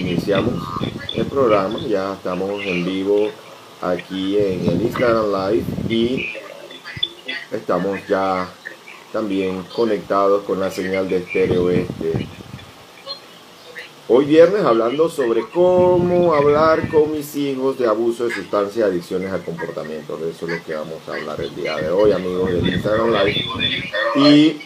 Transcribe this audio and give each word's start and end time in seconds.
iniciamos 0.00 0.54
el 1.14 1.26
programa, 1.26 1.78
ya 1.80 2.12
estamos 2.12 2.62
en 2.64 2.84
vivo 2.84 3.30
aquí 3.80 4.36
en 4.36 4.68
el 4.68 4.82
Instagram 4.82 5.26
Live 5.32 5.64
y 5.88 6.26
estamos 7.50 7.98
ya 8.06 8.48
también 9.12 9.62
conectados 9.74 10.44
con 10.44 10.60
la 10.60 10.70
señal 10.70 11.08
de 11.08 11.18
estéreo 11.18 11.70
este. 11.70 12.28
Hoy 14.08 14.26
viernes 14.26 14.64
hablando 14.64 15.08
sobre 15.08 15.48
cómo 15.48 16.34
hablar 16.34 16.88
con 16.88 17.10
mis 17.10 17.34
hijos 17.34 17.78
de 17.78 17.88
abuso 17.88 18.28
de 18.28 18.34
sustancias 18.34 18.76
y 18.76 18.82
adicciones 18.82 19.32
a 19.32 19.42
comportamientos. 19.42 20.20
De 20.20 20.30
eso 20.30 20.46
es 20.46 20.58
lo 20.58 20.64
que 20.64 20.74
vamos 20.74 21.08
a 21.08 21.14
hablar 21.14 21.40
el 21.40 21.54
día 21.56 21.76
de 21.76 21.90
hoy, 21.90 22.12
amigos 22.12 22.52
del 22.52 22.68
Instagram 22.68 23.10
Live. 23.10 23.44
Y 24.14 24.60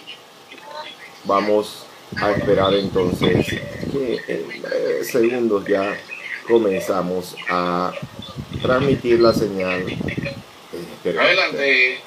vamos 1.24 1.86
a 2.16 2.32
esperar 2.32 2.74
entonces 2.74 3.46
que 3.46 4.20
en 4.28 5.04
segundos 5.04 5.64
ya 5.66 5.96
comenzamos 6.48 7.36
a 7.48 7.92
transmitir 8.62 9.20
la 9.20 9.32
señal. 9.32 9.84
Adelante. 11.04 12.00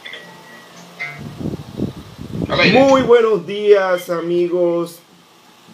Muy 2.72 3.02
buenos 3.02 3.48
días 3.48 4.10
amigos 4.10 5.00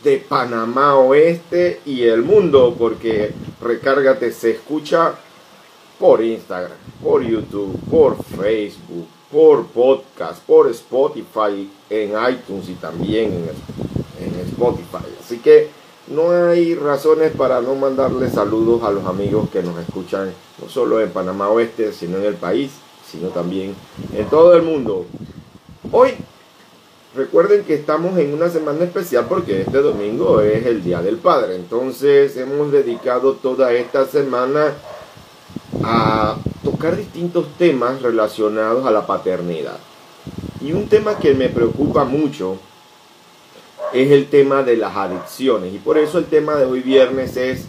de 0.04 0.18
Panamá 0.18 0.96
Oeste 0.96 1.82
y 1.86 2.04
el 2.04 2.22
mundo, 2.22 2.76
porque 2.78 3.34
Recárgate 3.62 4.32
se 4.32 4.52
escucha 4.52 5.16
por 6.00 6.24
Instagram, 6.24 6.78
por 7.04 7.22
YouTube, 7.22 7.78
por 7.90 8.24
Facebook, 8.24 9.08
por 9.30 9.68
podcast, 9.68 10.42
por 10.46 10.70
Spotify, 10.70 11.70
en 11.90 12.12
iTunes 12.32 12.70
y 12.70 12.76
también 12.76 13.34
en, 13.34 13.99
Spotify. 14.40 15.06
Así 15.24 15.38
que 15.38 15.70
no 16.08 16.32
hay 16.32 16.76
razones 16.76 17.32
para 17.36 17.62
no 17.62 17.76
mandarle 17.76 18.30
saludos 18.30 18.84
a 18.84 18.92
los 18.92 19.06
amigos 19.06 19.50
que 19.50 19.62
nos 19.62 19.78
escuchan, 19.80 20.34
no 20.62 20.70
solo 20.70 21.00
en 21.02 21.12
Panamá 21.12 21.50
Oeste, 21.50 21.94
sino 21.94 22.18
en 22.18 22.26
el 22.26 22.36
país, 22.36 22.72
sino 23.10 23.30
también 23.30 23.76
en 24.14 24.26
todo 24.28 24.56
el 24.56 24.64
mundo. 24.64 25.06
Hoy 25.92 26.16
Recuerden 27.16 27.64
que 27.64 27.74
estamos 27.74 28.20
en 28.20 28.36
una 28.36 28.50
semana 28.50 28.84
especial 28.84 29.26
porque 29.28 29.62
este 29.62 29.82
domingo 29.82 30.42
es 30.42 30.68
el 30.68 30.84
Día 30.84 31.02
del 31.02 31.18
Padre. 31.18 31.56
Entonces 31.56 32.38
hemos 32.38 32.72
dedicado 32.72 33.34
toda 33.34 33.74
esta 33.74 34.06
semana 34.06 34.74
a 35.84 36.38
tocar 36.64 36.96
distintos 36.96 37.48
temas 37.58 38.04
relacionados 38.04 38.86
a 38.86 38.92
la 38.92 39.08
paternidad. 39.08 39.80
Y 40.62 40.74
un 40.74 40.88
tema 40.88 41.18
que 41.18 41.34
me 41.34 41.50
preocupa 41.50 42.04
mucho 42.04 42.58
es 43.94 44.12
el 44.12 44.30
tema 44.30 44.64
de 44.64 44.78
las 44.78 44.96
adicciones. 44.96 45.74
Y 45.74 45.78
por 45.80 45.98
eso 45.98 46.18
el 46.18 46.26
tema 46.26 46.56
de 46.56 46.66
hoy 46.66 46.82
viernes 46.82 47.38
es 47.38 47.66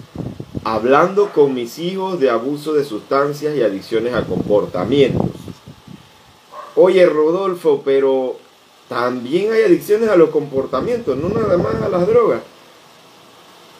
hablando 0.64 1.30
con 1.32 1.54
mis 1.54 1.78
hijos 1.78 2.20
de 2.20 2.30
abuso 2.30 2.74
de 2.74 2.84
sustancias 2.84 3.56
y 3.56 3.62
adicciones 3.62 4.14
a 4.14 4.24
comportamientos. 4.24 5.30
Oye, 6.76 7.04
Rodolfo, 7.06 7.82
pero 7.84 8.36
también 8.88 9.52
hay 9.52 9.62
adicciones 9.62 10.08
a 10.08 10.16
los 10.16 10.30
comportamientos, 10.30 11.16
no 11.16 11.28
nada 11.28 11.56
más 11.56 11.74
a 11.76 11.88
las 11.88 12.06
drogas. 12.06 12.42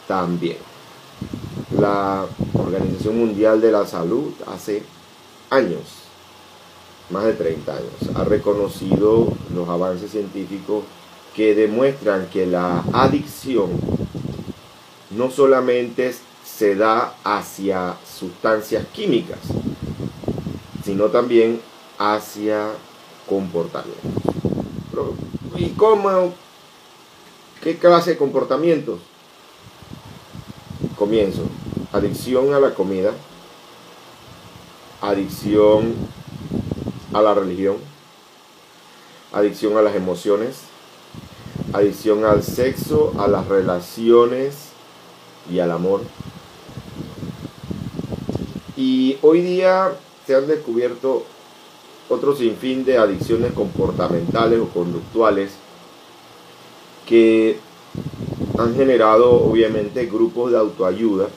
También. 0.07 0.57
La 1.79 2.27
Organización 2.55 3.19
Mundial 3.19 3.61
de 3.61 3.73
la 3.73 3.87
Salud 3.87 4.33
hace 4.47 4.83
años, 5.51 5.81
más 7.11 7.25
de 7.25 7.33
30 7.35 7.73
años, 7.73 8.17
ha 8.17 8.25
reconocido 8.25 9.29
los 9.55 9.69
avances 9.69 10.11
científicos 10.11 10.85
que 11.35 11.55
demuestran 11.55 12.29
que 12.29 12.47
la 12.47 12.85
adicción 12.93 13.71
no 15.11 15.31
solamente 15.31 16.15
se 16.45 16.75
da 16.75 17.15
hacia 17.25 17.97
sustancias 18.19 18.87
químicas, 18.93 19.39
sino 20.85 21.07
también 21.07 21.61
hacia 21.99 22.69
comportamientos. 23.29 24.11
¿Y 25.57 25.71
cómo? 25.71 26.35
¿Qué 27.63 27.77
clase 27.77 28.11
de 28.11 28.17
comportamientos? 28.17 29.01
Comienzo. 30.97 31.43
Adicción 31.93 32.55
a 32.55 32.61
la 32.61 32.75
comida. 32.75 33.13
Adicción 35.03 35.95
a 37.13 37.21
la 37.21 37.35
religión. 37.35 37.77
Adicción 39.33 39.77
a 39.77 39.83
las 39.83 39.95
emociones. 39.95 40.70
Adicción 41.73 42.25
al 42.25 42.43
sexo, 42.43 43.13
a 43.19 43.29
las 43.29 43.47
relaciones 43.47 44.71
y 45.51 45.61
al 45.61 45.71
amor. 45.71 46.03
Y 48.77 49.19
hoy 49.23 49.43
día 49.43 49.93
se 50.27 50.35
han 50.35 50.47
descubierto 50.47 51.25
otro 52.09 52.35
sinfín 52.35 52.85
de 52.85 52.99
adicciones 52.99 53.53
comportamentales 53.53 54.59
o 54.59 54.69
conductuales 54.69 55.53
que 57.07 57.59
han 58.59 58.75
generado 58.75 59.31
obviamente 59.33 60.07
grupos 60.07 60.51
de 60.51 60.59
autoayuda 60.59 61.29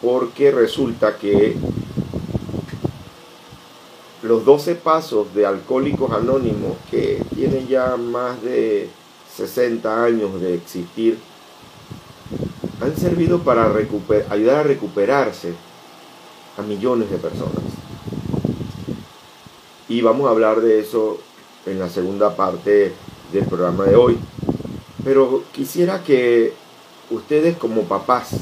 porque 0.00 0.50
resulta 0.50 1.16
que 1.16 1.56
los 4.30 4.44
12 4.44 4.76
pasos 4.76 5.34
de 5.34 5.44
Alcohólicos 5.44 6.12
Anónimos 6.12 6.76
que 6.88 7.20
tienen 7.34 7.66
ya 7.66 7.96
más 7.96 8.40
de 8.42 8.88
60 9.34 10.04
años 10.04 10.40
de 10.40 10.54
existir 10.54 11.18
han 12.80 12.96
servido 12.96 13.40
para 13.40 13.68
ayudar 14.30 14.58
a 14.58 14.62
recuperarse 14.62 15.52
a 16.56 16.62
millones 16.62 17.10
de 17.10 17.16
personas. 17.16 17.64
Y 19.88 20.00
vamos 20.00 20.28
a 20.28 20.30
hablar 20.30 20.60
de 20.60 20.78
eso 20.78 21.18
en 21.66 21.80
la 21.80 21.88
segunda 21.88 22.36
parte 22.36 22.92
del 23.32 23.44
programa 23.46 23.82
de 23.82 23.96
hoy. 23.96 24.16
Pero 25.02 25.42
quisiera 25.50 26.04
que 26.04 26.52
ustedes 27.10 27.56
como 27.56 27.82
papás 27.82 28.36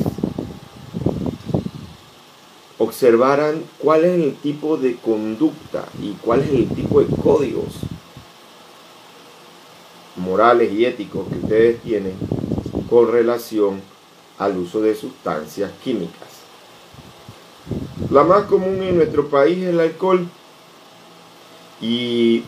observaran 2.88 3.62
cuál 3.78 4.04
es 4.06 4.14
el 4.18 4.34
tipo 4.36 4.78
de 4.78 4.96
conducta 4.96 5.84
y 6.02 6.12
cuál 6.22 6.40
es 6.40 6.48
el 6.48 6.68
tipo 6.68 7.02
de 7.02 7.14
códigos 7.22 7.74
morales 10.16 10.72
y 10.72 10.86
éticos 10.86 11.28
que 11.28 11.38
ustedes 11.38 11.82
tienen 11.82 12.14
con 12.88 13.12
relación 13.12 13.82
al 14.38 14.56
uso 14.56 14.80
de 14.80 14.94
sustancias 14.94 15.70
químicas. 15.84 16.28
La 18.10 18.24
más 18.24 18.44
común 18.44 18.82
en 18.82 18.96
nuestro 18.96 19.28
país 19.28 19.58
es 19.58 19.68
el 19.68 19.80
alcohol 19.80 20.26
y 21.82 22.42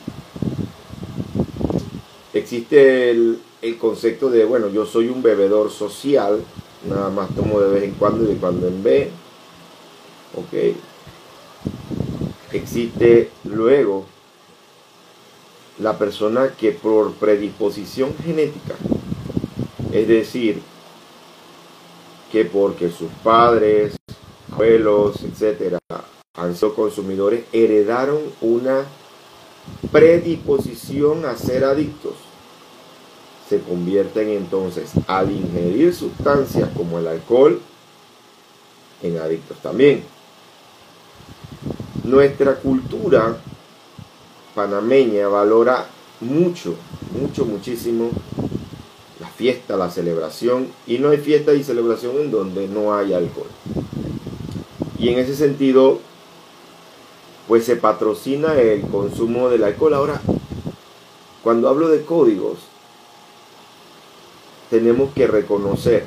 existe 2.32 3.10
el, 3.10 3.40
concepto 3.78 4.30
de, 4.30 4.46
bueno, 4.46 4.68
yo 4.68 4.86
soy 4.86 5.08
un 5.08 5.22
bebedor 5.22 5.70
social, 5.70 6.42
nada 6.88 7.10
más 7.10 7.28
tomo 7.34 7.60
de 7.60 7.68
vez 7.68 7.84
en 7.84 7.92
cuando 7.92 8.24
y 8.24 8.28
de 8.28 8.36
cuando 8.36 8.66
en 8.68 8.82
vez. 8.82 9.10
Ok. 10.34 10.74
Existe 12.52 13.30
luego 13.44 14.06
la 15.78 15.96
persona 15.98 16.54
que 16.58 16.72
por 16.72 17.12
predisposición 17.14 18.14
genética, 18.24 18.74
es 19.92 20.08
decir, 20.08 20.60
que 22.32 22.44
porque 22.44 22.90
sus 22.90 23.10
padres, 23.22 23.96
abuelos, 24.52 25.22
etcétera, 25.22 25.78
han 26.34 26.54
sido 26.54 26.74
consumidores, 26.74 27.44
heredaron 27.52 28.18
una 28.40 28.84
predisposición 29.90 31.24
a 31.24 31.36
ser 31.36 31.64
adictos 31.64 32.14
se 33.50 33.60
convierten 33.60 34.28
entonces 34.28 34.92
al 35.08 35.32
ingerir 35.32 35.92
sustancias 35.92 36.68
como 36.76 37.00
el 37.00 37.08
alcohol 37.08 37.60
en 39.02 39.18
adictos 39.18 39.58
también. 39.60 40.04
Nuestra 42.10 42.56
cultura 42.56 43.36
panameña 44.56 45.28
valora 45.28 45.86
mucho, 46.20 46.74
mucho, 47.16 47.44
muchísimo 47.44 48.10
la 49.20 49.28
fiesta, 49.28 49.76
la 49.76 49.90
celebración, 49.90 50.72
y 50.88 50.98
no 50.98 51.10
hay 51.10 51.18
fiesta 51.18 51.54
y 51.54 51.62
celebración 51.62 52.16
en 52.16 52.32
donde 52.32 52.66
no 52.66 52.96
hay 52.96 53.12
alcohol. 53.12 53.46
Y 54.98 55.10
en 55.10 55.20
ese 55.20 55.36
sentido, 55.36 56.00
pues 57.46 57.64
se 57.64 57.76
patrocina 57.76 58.54
el 58.54 58.80
consumo 58.88 59.48
del 59.48 59.62
alcohol. 59.62 59.94
Ahora, 59.94 60.20
cuando 61.44 61.68
hablo 61.68 61.90
de 61.90 62.04
códigos, 62.04 62.58
tenemos 64.68 65.12
que 65.14 65.28
reconocer, 65.28 66.06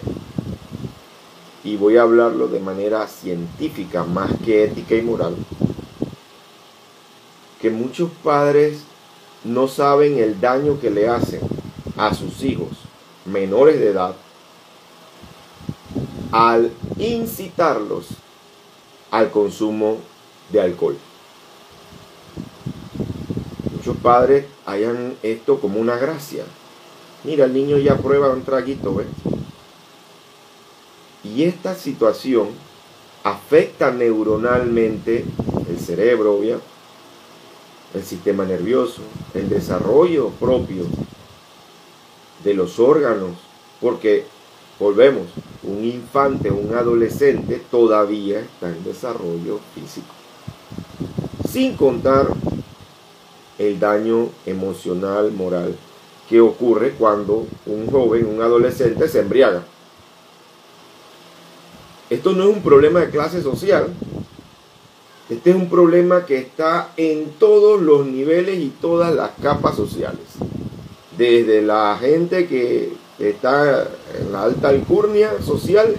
y 1.64 1.78
voy 1.78 1.96
a 1.96 2.02
hablarlo 2.02 2.50
de 2.50 2.60
manera 2.60 3.08
científica 3.08 4.04
más 4.04 4.32
que 4.44 4.66
ética 4.66 4.96
y 4.96 5.02
moral, 5.02 5.38
que 7.64 7.70
muchos 7.70 8.12
padres 8.22 8.80
no 9.46 9.70
saben 9.70 10.18
el 10.18 10.42
daño 10.42 10.82
que 10.82 10.90
le 10.90 11.08
hacen 11.08 11.40
a 11.96 12.14
sus 12.14 12.44
hijos 12.44 12.68
menores 13.24 13.80
de 13.80 13.92
edad 13.92 14.16
al 16.34 16.74
incitarlos 16.98 18.08
al 19.12 19.32
consumo 19.32 20.00
de 20.52 20.60
alcohol. 20.60 20.98
Muchos 23.72 23.96
padres 23.96 24.46
hayan 24.66 25.16
esto 25.24 25.62
como 25.62 25.80
una 25.80 25.96
gracia. 25.96 26.44
Mira, 27.24 27.46
el 27.46 27.54
niño 27.54 27.78
ya 27.78 27.96
prueba 27.96 28.30
un 28.32 28.44
traguito, 28.44 28.94
¿ves? 28.94 29.08
Y 31.24 31.44
esta 31.44 31.76
situación 31.76 32.50
afecta 33.24 33.90
neuronalmente 33.90 35.24
el 35.70 35.80
cerebro, 35.80 36.36
obvio, 36.36 36.73
el 37.94 38.04
sistema 38.04 38.46
nervioso, 38.46 39.02
el 39.34 39.50
desarrollo 39.50 40.30
propio 40.40 40.86
de 42.44 42.54
los 42.54 42.80
órganos, 42.80 43.32
porque 43.80 44.26
volvemos, 44.80 45.28
un 45.64 45.84
infante, 45.86 46.52
un 46.52 46.74
adolescente 46.74 47.62
todavía 47.70 48.40
está 48.40 48.70
en 48.70 48.84
desarrollo 48.84 49.60
físico. 49.76 50.14
Sin 51.50 51.76
contar 51.78 52.28
el 53.58 53.80
daño 53.80 54.30
emocional, 54.46 55.32
moral, 55.32 55.76
que 56.28 56.42
ocurre 56.42 56.92
cuando 56.92 57.46
un 57.66 57.88
joven, 57.90 58.26
un 58.26 58.42
adolescente 58.42 59.08
se 59.08 59.20
embriaga. 59.20 59.64
Esto 62.10 62.34
no 62.34 62.44
es 62.44 62.56
un 62.56 62.64
problema 62.64 63.02
de 63.02 63.10
clase 63.10 63.42
social, 63.42 63.94
este 65.30 65.52
es 65.52 65.56
un 65.56 65.70
problema 65.70 66.26
que 66.26 66.38
está 66.38 66.92
en 66.98 67.32
todos 67.40 67.82
los 67.82 68.06
niveles 68.06 68.60
y 68.60 68.74
todas 68.82 69.16
las 69.16 69.32
capas 69.42 69.76
sociales. 69.76 70.20
Desde 71.18 71.62
la 71.62 71.98
gente 72.00 72.48
que 72.48 72.92
está 73.20 73.88
en 74.20 74.32
la 74.32 74.44
alta 74.44 74.70
alcurnia 74.70 75.42
social 75.42 75.96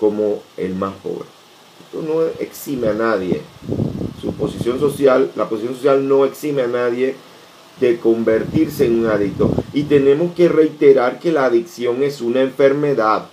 como 0.00 0.42
el 0.56 0.74
más 0.74 0.94
pobre. 1.02 1.28
Esto 1.84 2.02
no 2.02 2.22
exime 2.42 2.88
a 2.88 2.94
nadie. 2.94 3.42
Su 4.20 4.32
posición 4.32 4.80
social, 4.80 5.30
la 5.36 5.48
posición 5.48 5.74
social 5.74 6.08
no 6.08 6.24
exime 6.24 6.62
a 6.62 6.66
nadie 6.66 7.14
de 7.80 7.98
convertirse 7.98 8.86
en 8.86 9.00
un 9.00 9.06
adicto. 9.06 9.52
Y 9.72 9.84
tenemos 9.84 10.34
que 10.34 10.48
reiterar 10.48 11.20
que 11.20 11.32
la 11.32 11.44
adicción 11.44 12.02
es 12.02 12.20
una 12.20 12.40
enfermedad 12.40 13.26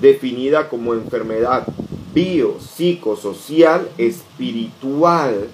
definida 0.00 0.68
como 0.68 0.94
enfermedad 0.94 1.66
bio, 2.14 2.56
psicosocial, 2.60 3.90
espiritual 3.98 5.50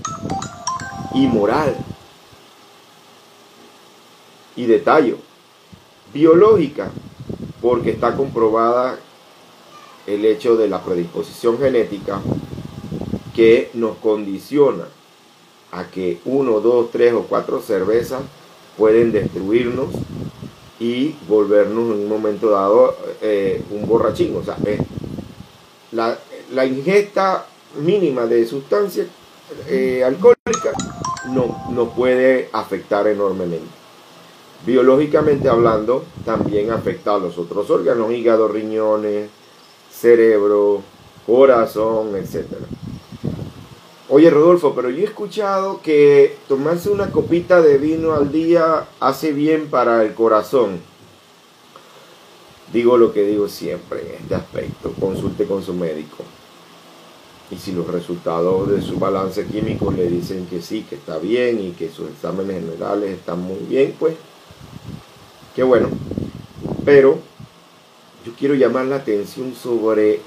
y 1.15 1.27
moral. 1.27 1.77
Y 4.55 4.67
detalle, 4.67 5.17
biológica, 6.13 6.91
porque 7.63 7.91
está 7.91 8.15
comprobada 8.15 8.99
el 10.07 10.25
hecho 10.25 10.57
de 10.57 10.69
la 10.69 10.83
predisposición 10.83 11.59
genética 11.59 12.21
que 13.35 13.71
nos 13.75 13.97
condiciona 13.99 14.85
a 15.73 15.85
que 15.85 16.21
uno, 16.25 16.61
dos, 16.61 16.91
tres 16.91 17.15
o 17.15 17.23
cuatro 17.23 17.61
cervezas 17.61 18.23
pueden 18.77 19.13
destruirnos 19.13 19.89
y 20.81 21.15
volvernos 21.29 21.95
en 21.95 22.03
un 22.03 22.09
momento 22.09 22.51
dado 22.51 22.97
eh, 23.21 23.63
un 23.71 23.87
borrachín. 23.87 24.37
O 24.37 24.43
sea, 24.43 24.57
la, 25.93 26.19
la, 26.53 26.65
ingesta 26.67 27.47
mínima 27.77 28.27
de 28.27 28.47
sustancia 28.47 29.07
eh, 29.69 30.03
alcohólica 30.05 30.73
no, 31.29 31.65
nos 31.71 31.91
puede 31.91 32.49
afectar 32.53 33.07
enormemente 33.07 33.81
biológicamente 34.65 35.49
hablando, 35.49 36.05
también 36.25 36.71
afecta 36.71 37.15
a 37.15 37.19
los 37.19 37.39
otros 37.39 37.71
órganos, 37.71 38.13
hígado, 38.13 38.49
riñones, 38.49 39.31
cerebro, 39.91 40.83
corazón, 41.27 42.15
etc. 42.17 42.47
Oye 44.09 44.29
Rodolfo, 44.29 44.75
pero 44.75 44.91
yo 44.91 45.03
he 45.03 45.05
escuchado 45.05 45.81
que 45.83 46.37
tomarse 46.49 46.91
una 46.91 47.11
copita 47.11 47.63
de 47.63 47.79
vino 47.79 48.13
al 48.13 48.33
día 48.33 48.89
hace 48.99 49.33
bien 49.33 49.71
para 49.71 50.03
el 50.03 50.15
corazón. 50.15 50.81
Digo 52.73 52.99
lo 52.99 53.13
que 53.13 53.25
digo 53.25 53.49
siempre 53.49 54.01
en 54.01 54.23
este 54.23 54.35
aspecto, 54.35 54.93
consulte 55.01 55.45
con 55.47 55.63
su 55.63 55.75
médico. 55.75 56.25
Y 57.51 57.57
si 57.57 57.73
los 57.73 57.87
resultados 57.87 58.71
de 58.71 58.81
su 58.81 58.99
balance 58.99 59.45
químico 59.47 59.91
le 59.91 60.09
dicen 60.09 60.47
que 60.47 60.63
sí, 60.63 60.87
que 60.89 60.95
está 60.95 61.19
bien 61.19 61.61
y 61.61 61.71
que 61.73 61.91
sus 61.91 62.09
exámenes 62.09 62.63
generales 62.63 63.11
están 63.11 63.41
muy 63.41 63.59
bien, 63.69 63.95
pues 63.99 64.15
Qué 65.55 65.65
bueno. 65.65 65.89
Pero 66.85 67.19
yo 68.25 68.33
quiero 68.39 68.55
llamar 68.55 68.87
la 68.87 68.97
atención 68.97 69.55
sobre 69.55 70.21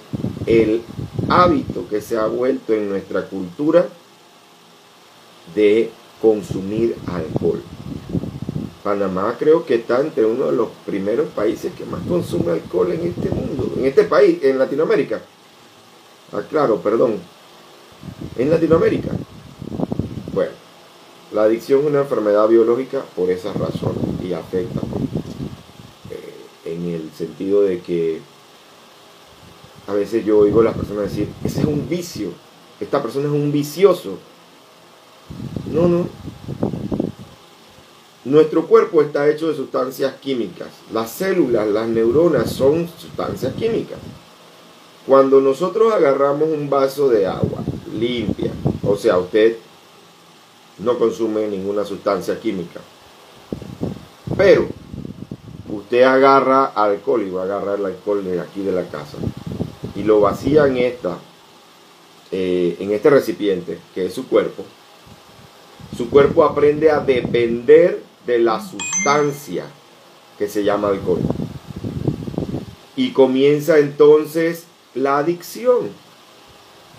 el 0.45 0.81
hábito 1.29 1.87
que 1.89 2.01
se 2.01 2.17
ha 2.17 2.25
vuelto 2.25 2.73
en 2.73 2.89
nuestra 2.89 3.27
cultura 3.27 3.87
de 5.55 5.89
consumir 6.21 6.95
alcohol. 7.07 7.61
Panamá 8.83 9.35
creo 9.39 9.65
que 9.65 9.75
está 9.75 10.01
entre 10.01 10.25
uno 10.25 10.47
de 10.47 10.57
los 10.57 10.69
primeros 10.85 11.29
países 11.29 11.71
que 11.73 11.85
más 11.85 12.01
consume 12.05 12.51
alcohol 12.51 12.91
en 12.91 13.07
este 13.07 13.29
mundo, 13.29 13.73
en 13.77 13.85
este 13.85 14.03
país, 14.03 14.39
en 14.43 14.59
Latinoamérica. 14.59 15.21
Ah, 16.33 16.41
claro, 16.49 16.81
perdón. 16.81 17.19
En 18.37 18.49
Latinoamérica. 18.49 19.11
Bueno, 20.33 20.51
la 21.31 21.43
adicción 21.43 21.81
es 21.81 21.87
una 21.87 21.99
enfermedad 21.99 22.47
biológica 22.47 23.01
por 23.15 23.29
esa 23.29 23.53
razón 23.53 23.95
y 24.23 24.33
afecta 24.33 24.81
en 26.65 26.93
el 26.93 27.11
sentido 27.11 27.63
de 27.63 27.79
que 27.79 28.21
a 29.87 29.93
veces 29.93 30.25
yo 30.25 30.39
oigo 30.39 30.61
a 30.61 30.65
las 30.65 30.75
personas 30.75 31.03
decir, 31.03 31.27
ese 31.43 31.61
es 31.61 31.65
un 31.65 31.87
vicio, 31.89 32.29
esta 32.79 33.01
persona 33.01 33.27
es 33.27 33.33
un 33.33 33.51
vicioso. 33.51 34.17
No, 35.71 35.87
no. 35.87 36.07
Nuestro 38.25 38.65
cuerpo 38.67 39.01
está 39.01 39.29
hecho 39.29 39.49
de 39.49 39.55
sustancias 39.55 40.13
químicas. 40.15 40.69
Las 40.93 41.11
células, 41.11 41.67
las 41.67 41.87
neuronas 41.87 42.51
son 42.51 42.87
sustancias 42.97 43.53
químicas. 43.55 43.99
Cuando 45.07 45.41
nosotros 45.41 45.93
agarramos 45.93 46.49
un 46.49 46.69
vaso 46.69 47.09
de 47.09 47.27
agua 47.27 47.63
limpia, 47.93 48.51
o 48.83 48.95
sea, 48.95 49.17
usted 49.17 49.57
no 50.79 50.97
consume 50.97 51.47
ninguna 51.47 51.83
sustancia 51.83 52.39
química, 52.39 52.79
pero 54.37 54.67
usted 55.69 56.03
agarra 56.03 56.65
alcohol 56.65 57.21
y 57.21 57.29
va 57.29 57.41
a 57.41 57.45
agarrar 57.45 57.79
el 57.79 57.85
alcohol 57.85 58.23
de 58.23 58.39
aquí 58.39 58.61
de 58.61 58.71
la 58.71 58.83
casa 58.89 59.17
y 59.95 60.03
lo 60.03 60.21
vacía 60.21 60.67
en 60.67 60.77
esta 60.77 61.17
eh, 62.31 62.77
en 62.79 62.91
este 62.91 63.09
recipiente 63.11 63.77
que 63.93 64.07
es 64.07 64.13
su 64.13 64.27
cuerpo 64.27 64.63
su 65.95 66.09
cuerpo 66.09 66.43
aprende 66.43 66.89
a 66.89 66.99
depender 66.99 68.01
de 68.25 68.39
la 68.39 68.59
sustancia 68.59 69.65
que 70.37 70.47
se 70.47 70.63
llama 70.63 70.87
alcohol. 70.87 71.19
Y 72.95 73.11
comienza 73.11 73.77
entonces 73.77 74.65
la 74.95 75.17
adicción 75.17 75.89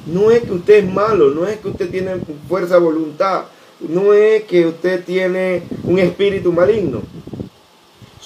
no 0.07 0.31
es 0.31 0.43
que 0.43 0.53
usted 0.53 0.85
es 0.85 0.93
malo 0.93 1.31
no 1.31 1.47
es 1.47 1.59
que 1.59 1.69
usted 1.69 1.91
tiene 1.91 2.17
fuerza 2.49 2.75
de 2.75 2.81
voluntad 2.81 3.45
no 3.81 4.13
es 4.13 4.45
que 4.45 4.67
usted 4.67 5.05
tiene 5.05 5.63
un 5.85 5.99
espíritu 5.99 6.53
maligno 6.53 7.03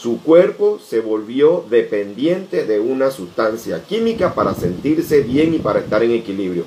su 0.00 0.22
cuerpo 0.22 0.78
se 0.78 1.00
volvió 1.00 1.64
dependiente 1.68 2.64
de 2.64 2.78
una 2.78 3.10
sustancia 3.10 3.82
química 3.82 4.32
para 4.32 4.54
sentirse 4.54 5.22
bien 5.22 5.54
y 5.54 5.58
para 5.58 5.80
estar 5.80 6.04
en 6.04 6.12
equilibrio. 6.12 6.66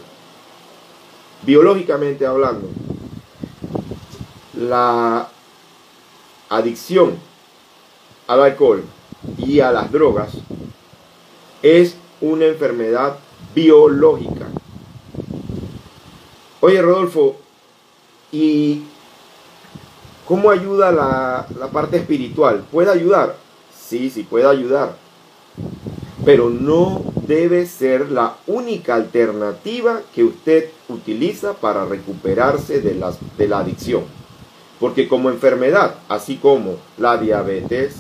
Biológicamente 1.44 2.26
hablando, 2.26 2.68
la 4.54 5.30
adicción 6.50 7.16
al 8.28 8.42
alcohol 8.42 8.84
y 9.38 9.62
a 9.62 9.72
las 9.72 9.90
drogas 9.94 10.34
es 11.62 11.96
una 12.22 12.46
enfermedad 12.46 13.18
biológica. 13.54 14.48
Oye, 16.62 16.82
Rodolfo, 16.82 17.38
¿y 18.32 18.84
¿Cómo 20.32 20.50
ayuda 20.50 20.94
la, 20.94 21.68
parte 21.74 21.98
espiritual? 21.98 22.64
¿Puede 22.72 22.90
ayudar? 22.90 23.36
Sí, 23.78 24.10
sí 24.10 24.24
puede 24.24 24.48
ayudar. 24.48 24.96
Pero 26.24 26.50
no 26.50 27.04
debe 27.28 27.66
ser 27.66 28.10
la 28.10 28.38
única 28.48 28.96
alternativa 28.96 30.00
que 30.16 30.24
usted 30.24 30.70
utiliza 30.88 31.52
para 31.52 31.84
recuperarse 31.84 32.80
de 32.80 32.96
la, 32.96 33.14
de 33.38 33.48
la 33.50 33.60
adicción. 33.60 34.04
Porque 34.80 35.10
como 35.10 35.30
enfermedad, 35.30 35.96
así 36.08 36.38
como 36.38 36.78
la 36.98 37.18
diabetes, 37.18 37.96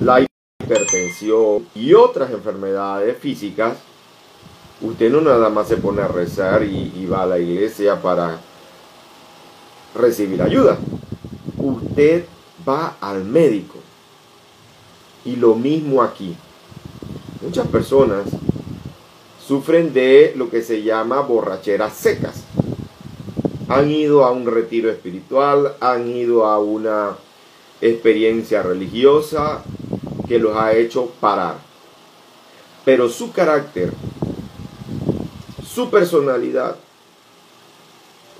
la 0.00 0.26
hipertensión 0.66 1.66
y 1.74 1.94
otras 1.94 2.30
enfermedades 2.30 3.16
físicas, 3.18 3.78
usted 4.80 5.10
no 5.10 5.20
nada 5.20 5.48
más 5.48 5.68
se 5.68 5.76
pone 5.76 6.02
a 6.02 6.08
rezar 6.08 6.64
y 6.64 7.06
va 7.06 7.22
a 7.22 7.26
la 7.26 7.38
iglesia 7.38 8.02
para 8.02 8.38
recibir 9.94 10.42
ayuda 10.42 10.76
usted 11.66 12.24
va 12.66 12.96
al 13.00 13.24
médico. 13.24 13.78
Y 15.24 15.36
lo 15.36 15.54
mismo 15.54 16.02
aquí. 16.02 16.36
Muchas 17.42 17.66
personas 17.68 18.26
sufren 19.44 19.92
de 19.92 20.32
lo 20.36 20.50
que 20.50 20.62
se 20.62 20.82
llama 20.82 21.20
borracheras 21.20 21.94
secas. 21.94 22.44
Han 23.68 23.90
ido 23.90 24.24
a 24.24 24.30
un 24.30 24.46
retiro 24.46 24.90
espiritual, 24.90 25.74
han 25.80 26.08
ido 26.08 26.46
a 26.46 26.60
una 26.60 27.16
experiencia 27.80 28.62
religiosa 28.62 29.62
que 30.28 30.38
los 30.38 30.56
ha 30.56 30.74
hecho 30.74 31.10
parar. 31.20 31.58
Pero 32.84 33.08
su 33.08 33.32
carácter, 33.32 33.92
su 35.66 35.90
personalidad, 35.90 36.76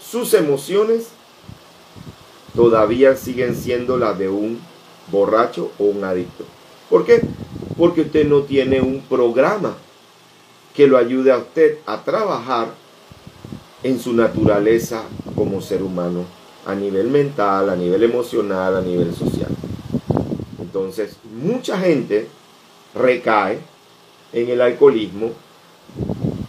sus 0.01 0.35
emociones 0.35 1.09
todavía 2.55 3.17
siguen 3.17 3.55
siendo 3.55 3.99
las 3.99 4.19
de 4.19 4.29
un 4.29 4.61
borracho 5.11 5.71
o 5.79 5.85
un 5.85 6.05
adicto. 6.05 6.45
¿Por 6.89 7.05
qué? 7.05 7.21
Porque 7.77 8.03
usted 8.03 8.27
no 8.27 8.43
tiene 8.43 8.81
un 8.81 9.03
programa 9.03 9.77
que 10.75 10.87
lo 10.87 10.97
ayude 10.97 11.33
a 11.33 11.39
usted 11.39 11.79
a 11.87 12.03
trabajar 12.03 12.69
en 13.83 14.01
su 14.01 14.13
naturaleza 14.13 15.03
como 15.35 15.61
ser 15.61 15.83
humano, 15.83 16.25
a 16.65 16.75
nivel 16.75 17.09
mental, 17.09 17.71
a 17.71 17.77
nivel 17.77 18.03
emocional, 18.05 18.77
a 18.77 18.81
nivel 18.81 19.15
social. 19.15 19.51
Entonces, 20.77 21.17
mucha 21.33 21.79
gente 21.79 22.29
recae 22.95 23.61
en 24.35 24.51
el 24.51 24.61
alcoholismo, 24.61 25.31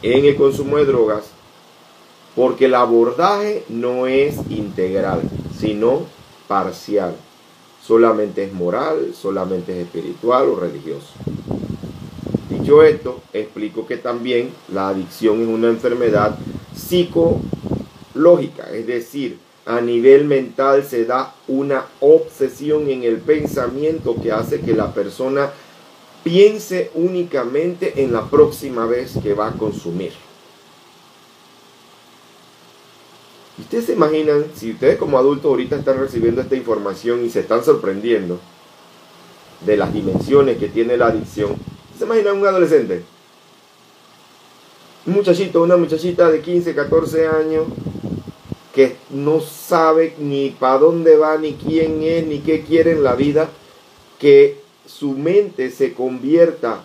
en 0.02 0.26
el 0.26 0.36
consumo 0.36 0.76
de 0.76 0.84
drogas, 0.84 1.28
porque 2.36 2.66
el 2.66 2.76
abordaje 2.76 3.64
no 3.70 4.06
es 4.06 4.36
integral, 4.50 5.22
sino 5.58 6.02
parcial. 6.50 7.16
Solamente 7.82 8.44
es 8.44 8.52
moral, 8.52 9.14
solamente 9.16 9.72
es 9.72 9.86
espiritual 9.86 10.50
o 10.50 10.60
religioso. 10.60 11.14
Dicho 12.50 12.84
esto, 12.84 13.22
explico 13.32 13.88
que 13.88 13.96
también 13.96 14.52
la 14.74 14.90
adicción 14.90 15.42
es 15.42 15.48
una 15.48 15.70
enfermedad 15.70 16.38
psicológica, 16.76 18.70
es 18.74 18.88
decir, 18.88 19.40
a 19.68 19.82
nivel 19.82 20.24
mental 20.24 20.86
se 20.86 21.04
da 21.04 21.36
una 21.50 21.86
obsesión 22.00 22.90
en 22.90 23.04
el 23.04 23.18
pensamiento 23.18 24.16
que 24.22 24.32
hace 24.32 24.62
que 24.62 24.74
la 24.74 24.94
persona 24.94 25.52
piense 26.24 26.90
únicamente 26.96 28.02
en 28.02 28.14
la 28.14 28.30
próxima 28.30 28.86
vez 28.86 29.16
que 29.22 29.34
va 29.34 29.50
a 29.50 29.52
consumir. 29.52 30.14
Ustedes 33.60 33.88
se 33.88 33.94
imaginan, 33.94 34.46
si 34.56 34.72
ustedes 34.72 34.98
como 34.98 35.18
adultos 35.18 35.50
ahorita 35.50 35.76
están 35.76 36.00
recibiendo 36.00 36.42
esta 36.42 36.56
información 36.56 37.26
y 37.26 37.30
se 37.30 37.42
están 37.42 37.66
sorprendiendo 37.66 38.40
de 39.66 39.76
las 39.76 39.94
dimensiones 39.94 40.58
que 40.60 40.70
tiene 40.70 40.96
la 40.96 41.08
adicción, 41.08 41.56
¿se 41.98 42.06
imaginan 42.06 42.38
un 42.38 42.48
adolescente? 42.48 43.04
Un 45.06 45.14
muchachito, 45.14 45.62
una 45.62 45.76
muchachita 45.76 46.30
de 46.30 46.40
15, 46.40 46.74
14 46.74 47.28
años 47.28 47.66
que 48.78 48.96
no 49.10 49.42
sabe 49.42 50.14
ni 50.20 50.52
para 50.52 50.78
dónde 50.78 51.18
va, 51.18 51.36
ni 51.40 51.54
quién 51.54 52.04
es, 52.04 52.28
ni 52.28 52.42
qué 52.42 52.62
quiere 52.62 52.92
en 52.92 53.04
la 53.04 53.16
vida, 53.16 53.50
que 54.20 54.60
su 54.86 55.14
mente 55.14 55.72
se 55.72 55.96
convierta 55.96 56.84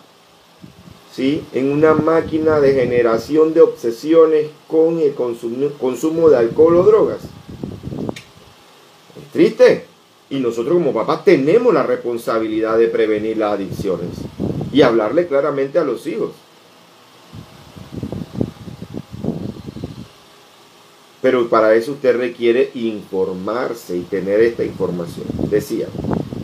en 1.15 1.71
una 1.71 1.93
máquina 1.93 2.59
de 2.59 2.73
generación 2.73 3.53
de 3.53 3.61
obsesiones 3.61 4.47
con 4.67 4.97
el 4.99 5.13
consumo, 5.13 6.29
de 6.29 6.37
alcohol 6.37 6.77
o 6.77 6.83
drogas. 6.83 7.19
Es 9.21 9.31
triste. 9.31 9.85
Y 10.31 10.39
nosotros 10.39 10.73
como 10.73 10.93
papás 10.93 11.23
tenemos 11.23 11.71
la 11.75 11.83
responsabilidad 11.83 12.79
de 12.79 12.87
prevenir 12.87 13.37
las 13.37 13.53
adicciones 13.53 14.09
y 14.71 14.81
hablarle 14.81 15.27
claramente 15.27 15.77
a 15.77 15.83
los 15.83 16.07
hijos. 16.07 16.31
Pero 21.23 21.47
para 21.47 21.73
eso 21.73 21.93
usted 21.93 22.17
requiere 22.17 22.69
informarse 22.73 23.95
y 23.95 24.01
tener 24.01 24.41
esta 24.41 24.65
información. 24.65 25.25
Decía, 25.49 25.87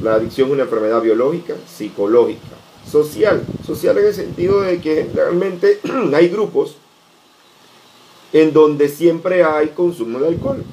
la 0.01 0.13
adicción 0.13 0.47
es 0.47 0.53
una 0.53 0.63
enfermedad 0.63 1.01
biológica, 1.01 1.53
psicológica, 1.67 2.47
social. 2.89 3.43
Social 3.67 3.97
en 3.97 4.05
el 4.05 4.13
sentido 4.13 4.61
de 4.61 4.79
que 4.79 5.09
realmente 5.13 5.81
hay 6.15 6.29
grupos 6.29 6.77
en 8.31 8.53
donde 8.53 8.87
siempre 8.87 9.43
hay 9.43 9.67
consumo 9.67 10.19
de 10.19 10.29
alcohol. 10.29 10.63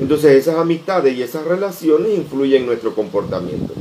Entonces 0.00 0.32
esas 0.32 0.56
amistades 0.56 1.14
y 1.14 1.22
esas 1.22 1.44
relaciones 1.44 2.16
influyen 2.16 2.62
en 2.62 2.68
nuestro 2.68 2.94
comportamiento. 2.94 3.74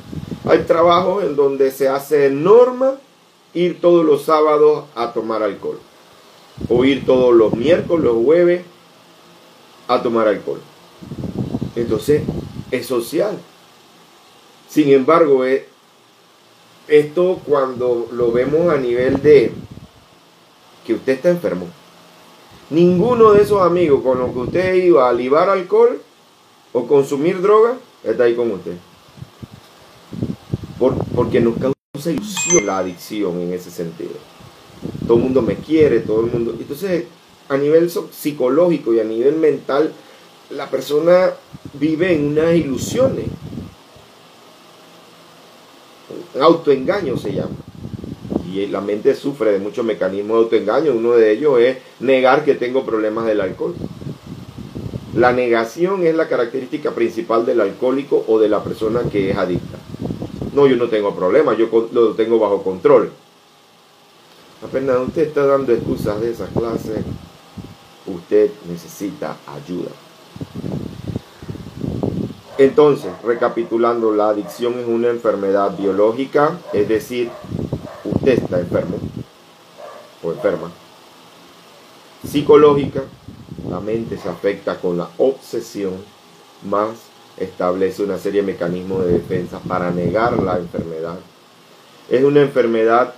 Hay 0.43 0.63
trabajos 0.63 1.23
en 1.23 1.37
donde 1.37 1.71
se 1.71 1.87
hace 1.87 2.29
norma 2.29 2.95
ir 3.53 3.79
todos 3.79 4.05
los 4.05 4.23
sábados 4.23 4.83
a 4.95 5.13
tomar 5.13 5.43
alcohol. 5.43 5.79
O 6.67 6.83
ir 6.83 7.05
todos 7.05 7.33
los 7.33 7.53
miércoles, 7.53 8.03
los 8.03 8.21
jueves 8.25 8.63
a 9.89 10.01
tomar 10.03 10.27
alcohol. 10.27 10.61
Entonces 11.75 12.21
es 12.71 12.85
social. 12.85 13.37
Sin 14.69 14.89
embargo, 14.89 15.43
es, 15.43 15.63
esto 16.87 17.41
cuando 17.45 18.07
lo 18.11 18.31
vemos 18.31 18.71
a 18.71 18.77
nivel 18.77 19.21
de 19.21 19.51
que 20.85 20.93
usted 20.93 21.13
está 21.13 21.29
enfermo. 21.29 21.67
Ninguno 22.69 23.31
de 23.31 23.41
esos 23.41 23.63
amigos 23.63 24.03
con 24.03 24.19
los 24.19 24.31
que 24.31 24.39
usted 24.39 24.73
iba 24.75 25.09
a 25.09 25.13
libar 25.13 25.49
alcohol 25.49 25.99
o 26.71 26.85
consumir 26.85 27.41
droga 27.41 27.73
está 28.03 28.25
ahí 28.25 28.35
con 28.35 28.51
usted. 28.51 28.75
porque 31.15 31.41
nos 31.41 31.55
causa 31.55 32.11
ilusión 32.11 32.65
la 32.65 32.77
adicción 32.77 33.41
en 33.41 33.53
ese 33.53 33.71
sentido. 33.71 34.11
Todo 35.07 35.17
el 35.17 35.23
mundo 35.23 35.41
me 35.41 35.55
quiere, 35.55 35.99
todo 36.01 36.21
el 36.21 36.31
mundo. 36.31 36.55
Entonces, 36.57 37.05
a 37.49 37.57
nivel 37.57 37.89
psicológico 37.89 38.93
y 38.93 38.99
a 38.99 39.03
nivel 39.03 39.35
mental, 39.35 39.91
la 40.51 40.69
persona 40.69 41.31
vive 41.73 42.13
en 42.13 42.27
unas 42.27 42.55
ilusiones 42.55 43.25
autoengaño 46.39 47.17
se 47.17 47.33
llama. 47.33 47.55
Y 48.51 48.65
la 48.67 48.81
mente 48.81 49.15
sufre 49.15 49.51
de 49.51 49.59
muchos 49.59 49.85
mecanismos 49.85 50.37
de 50.37 50.43
autoengaño. 50.43 50.93
Uno 50.93 51.13
de 51.13 51.31
ellos 51.31 51.59
es 51.59 51.77
negar 51.99 52.43
que 52.43 52.55
tengo 52.55 52.85
problemas 52.85 53.25
del 53.25 53.41
alcohol. 53.41 53.75
La 55.15 55.33
negación 55.33 56.05
es 56.05 56.15
la 56.15 56.27
característica 56.27 56.91
principal 56.91 57.45
del 57.45 57.61
alcohólico 57.61 58.23
o 58.27 58.39
de 58.39 58.49
la 58.49 58.63
persona 58.63 59.01
que 59.11 59.31
es 59.31 59.37
adicta. 59.37 59.77
No, 60.53 60.67
yo 60.67 60.77
no 60.77 60.87
tengo 60.89 61.15
problemas, 61.15 61.57
yo 61.57 61.89
lo 61.91 62.13
tengo 62.13 62.39
bajo 62.39 62.63
control. 62.63 63.11
Apenas 64.63 64.97
usted 65.07 65.27
está 65.27 65.45
dando 65.45 65.73
excusas 65.73 66.19
de 66.21 66.31
esas 66.31 66.49
clases, 66.49 67.03
usted 68.29 68.51
necesita 68.69 69.37
ayuda. 69.47 69.89
Entonces, 72.59 73.11
recapitulando, 73.23 74.13
la 74.13 74.29
adicción 74.29 74.77
es 74.77 74.87
una 74.87 75.07
enfermedad 75.07 75.75
biológica, 75.75 76.59
es 76.71 76.87
decir, 76.87 77.31
usted 78.03 78.43
está 78.43 78.59
enfermo 78.59 78.97
o 80.21 80.31
enferma. 80.31 80.69
Psicológica, 82.23 83.01
la 83.67 83.79
mente 83.79 84.15
se 84.17 84.29
afecta 84.29 84.75
con 84.75 84.99
la 84.99 85.09
obsesión, 85.17 85.93
más 86.69 86.89
establece 87.37 88.03
una 88.03 88.19
serie 88.19 88.41
de 88.41 88.51
mecanismos 88.51 89.05
de 89.05 89.13
defensa 89.13 89.59
para 89.67 89.89
negar 89.89 90.43
la 90.43 90.57
enfermedad. 90.57 91.17
Es 92.09 92.23
una 92.23 92.41
enfermedad 92.41 93.15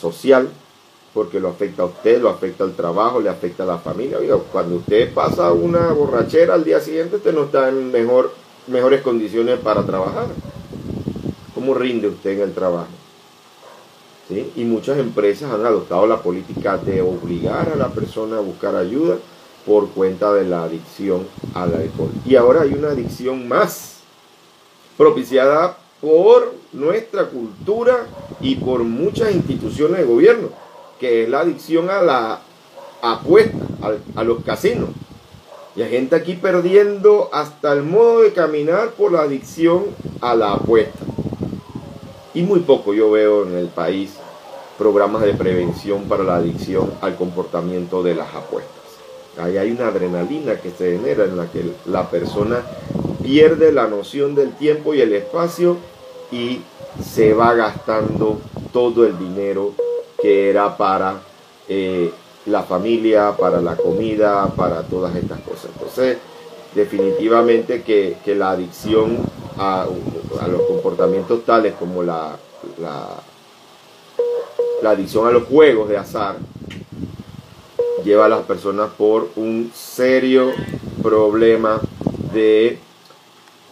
social, 0.00 0.48
porque 1.14 1.40
lo 1.40 1.48
afecta 1.48 1.82
a 1.82 1.86
usted, 1.86 2.20
lo 2.20 2.30
afecta 2.30 2.64
al 2.64 2.74
trabajo, 2.74 3.20
le 3.20 3.28
afecta 3.28 3.64
a 3.64 3.66
la 3.66 3.78
familia. 3.78 4.18
Oiga, 4.18 4.36
cuando 4.50 4.76
usted 4.76 5.12
pasa 5.12 5.52
una 5.52 5.92
borrachera 5.92 6.54
al 6.54 6.64
día 6.64 6.80
siguiente, 6.80 7.16
usted 7.16 7.34
no 7.34 7.44
está 7.44 7.68
en 7.68 7.92
mejor, 7.92 8.32
mejores 8.66 9.02
condiciones 9.02 9.58
para 9.58 9.84
trabajar. 9.84 10.26
¿Cómo 11.54 11.74
rinde 11.74 12.08
usted 12.08 12.30
en 12.30 12.40
el 12.40 12.54
trabajo? 12.54 12.88
¿Sí? 14.28 14.52
Y 14.56 14.64
muchas 14.64 14.98
empresas 14.98 15.52
han 15.52 15.66
adoptado 15.66 16.06
la 16.06 16.22
política 16.22 16.78
de 16.78 17.02
obligar 17.02 17.68
a 17.68 17.76
la 17.76 17.88
persona 17.88 18.38
a 18.38 18.40
buscar 18.40 18.74
ayuda 18.74 19.16
por 19.66 19.90
cuenta 19.90 20.32
de 20.32 20.44
la 20.44 20.64
adicción 20.64 21.26
al 21.54 21.74
alcohol. 21.74 22.10
Y 22.24 22.36
ahora 22.36 22.62
hay 22.62 22.72
una 22.72 22.88
adicción 22.88 23.46
más 23.46 23.98
propiciada 24.96 25.76
por 26.00 26.54
nuestra 26.72 27.26
cultura 27.26 28.06
y 28.40 28.56
por 28.56 28.82
muchas 28.82 29.32
instituciones 29.32 29.98
de 29.98 30.04
gobierno 30.04 30.48
que 30.98 31.24
es 31.24 31.28
la 31.28 31.40
adicción 31.40 31.90
a 31.90 32.02
la 32.02 32.40
apuesta, 33.02 33.58
a, 34.14 34.24
los 34.24 34.42
casinos. 34.44 34.90
Y 35.74 35.82
hay 35.82 35.90
gente 35.90 36.16
aquí 36.16 36.34
perdiendo 36.34 37.30
hasta 37.32 37.72
el 37.72 37.82
modo 37.82 38.20
de 38.20 38.32
caminar 38.32 38.90
por 38.90 39.12
la 39.12 39.22
adicción 39.22 39.86
a 40.20 40.34
la 40.34 40.52
apuesta. 40.52 41.04
Y 42.34 42.42
muy 42.42 42.60
poco 42.60 42.94
yo 42.94 43.10
veo 43.10 43.44
en 43.46 43.56
el 43.56 43.68
país 43.68 44.14
programas 44.78 45.22
de 45.22 45.34
prevención 45.34 46.04
para 46.04 46.24
la 46.24 46.36
adicción 46.36 46.92
al 47.00 47.16
comportamiento 47.16 48.02
de 48.02 48.14
las 48.14 48.34
apuestas. 48.34 48.72
Ahí 49.38 49.56
hay 49.56 49.70
una 49.70 49.88
adrenalina 49.88 50.60
que 50.60 50.70
se 50.70 50.98
genera 50.98 51.24
en 51.24 51.36
la 51.36 51.50
que 51.50 51.64
la 51.86 52.10
persona 52.10 52.62
pierde 53.22 53.72
la 53.72 53.86
noción 53.86 54.34
del 54.34 54.54
tiempo 54.56 54.94
y 54.94 55.00
el 55.00 55.12
espacio 55.14 55.78
y 56.30 56.60
se 57.02 57.32
va 57.32 57.54
gastando 57.54 58.40
todo 58.72 59.06
el 59.06 59.18
dinero 59.18 59.72
que 60.22 60.48
era 60.48 60.76
para 60.76 61.20
eh, 61.68 62.12
la 62.46 62.62
familia, 62.62 63.36
para 63.36 63.60
la 63.60 63.76
comida, 63.76 64.46
para 64.56 64.82
todas 64.82 65.14
estas 65.16 65.40
cosas. 65.40 65.66
Entonces, 65.74 66.18
definitivamente 66.74 67.82
que, 67.82 68.16
la 68.34 68.52
adicción 68.52 69.18
a, 69.58 69.86
los 70.48 70.62
comportamientos 70.62 71.44
tales 71.44 71.74
como 71.74 72.02
la, 72.02 72.36
la, 72.80 73.08
la 74.82 74.90
adicción 74.90 75.26
a 75.26 75.32
los 75.32 75.44
juegos 75.44 75.88
de 75.88 75.98
azar 75.98 76.36
lleva 78.04 78.26
a 78.26 78.28
las 78.28 78.42
personas 78.42 78.90
por 78.96 79.30
un 79.36 79.70
serio 79.74 80.52
problema 81.02 81.80
de 82.32 82.78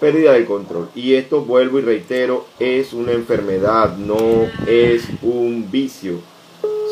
pérdida 0.01 0.33
de 0.33 0.47
control. 0.47 0.89
Y 0.95 1.15
esto, 1.15 1.43
vuelvo 1.43 1.79
y 1.79 1.83
reitero, 1.83 2.47
es 2.59 2.93
una 2.93 3.13
enfermedad, 3.13 3.97
no 3.97 4.19
es 4.67 5.05
un 5.23 5.71
vicio. 5.71 6.30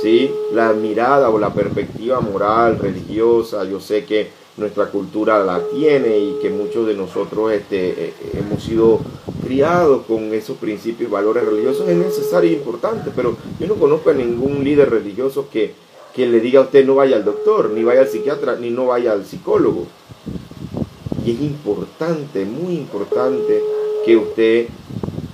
¿Sí? 0.03 0.31
La 0.53 0.73
mirada 0.73 1.31
o 1.31 1.39
la 1.39 1.53
perspectiva 1.53 2.21
moral, 2.21 2.79
religiosa, 2.79 3.65
yo 3.65 3.81
sé 3.81 4.05
que 4.05 4.29
nuestra 4.57 4.87
cultura 4.87 5.45
la 5.45 5.61
tiene 5.69 6.19
y 6.19 6.39
que 6.43 6.51
muchos 6.51 6.87
de 6.87 6.95
nosotros 6.95 7.53
este, 7.53 8.07
eh, 8.07 8.15
hemos 8.35 8.63
sido 8.63 9.01
criados 9.45 10.05
con 10.07 10.35
esos 10.35 10.57
principios 10.57 11.09
y 11.09 11.13
valores 11.13 11.45
religiosos, 11.45 11.89
es 11.89 11.97
necesario 11.97 12.51
y 12.51 12.55
importante, 12.55 13.11
pero 13.15 13.37
yo 13.59 13.67
no 13.67 13.75
conozco 13.75 14.11
a 14.11 14.15
ningún 14.15 14.65
líder 14.65 14.91
religioso 14.91 15.49
que, 15.51 15.75
que 16.15 16.27
le 16.27 16.41
diga 16.41 16.61
a 16.61 16.65
usted 16.65 16.85
no 16.85 16.97
vaya 16.97 17.17
al 17.17 17.25
doctor, 17.25 17.71
ni 17.71 17.85
vaya 17.85 18.01
al 18.01 18.09
psiquiatra, 18.09 18.57
ni 18.57 18.71
no 18.71 18.87
vaya 18.87 19.13
al 19.13 19.25
psicólogo. 19.25 19.87
Y 21.25 21.33
es 21.33 21.41
importante, 21.41 22.45
muy 22.45 22.75
importante, 22.75 23.63
que 24.05 24.17
usted 24.17 24.67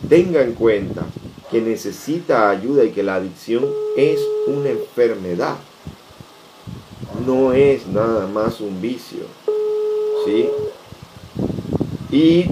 tenga 0.09 0.43
en 0.43 0.53
cuenta 0.53 1.07
que 1.55 1.61
necesita 1.61 2.51
ayuda 2.51 2.83
y 2.83 2.91
que 2.91 3.05
la 3.05 3.15
adicción 3.15 3.65
es 3.97 4.19
una 4.49 4.71
enfermedad. 4.71 5.55
No 7.25 7.53
es 7.53 7.87
nada 7.87 8.27
más 8.27 8.61
un 8.61 8.83
vicio. 8.83 9.21
¿Sí? 10.25 10.49
Y 12.11 12.47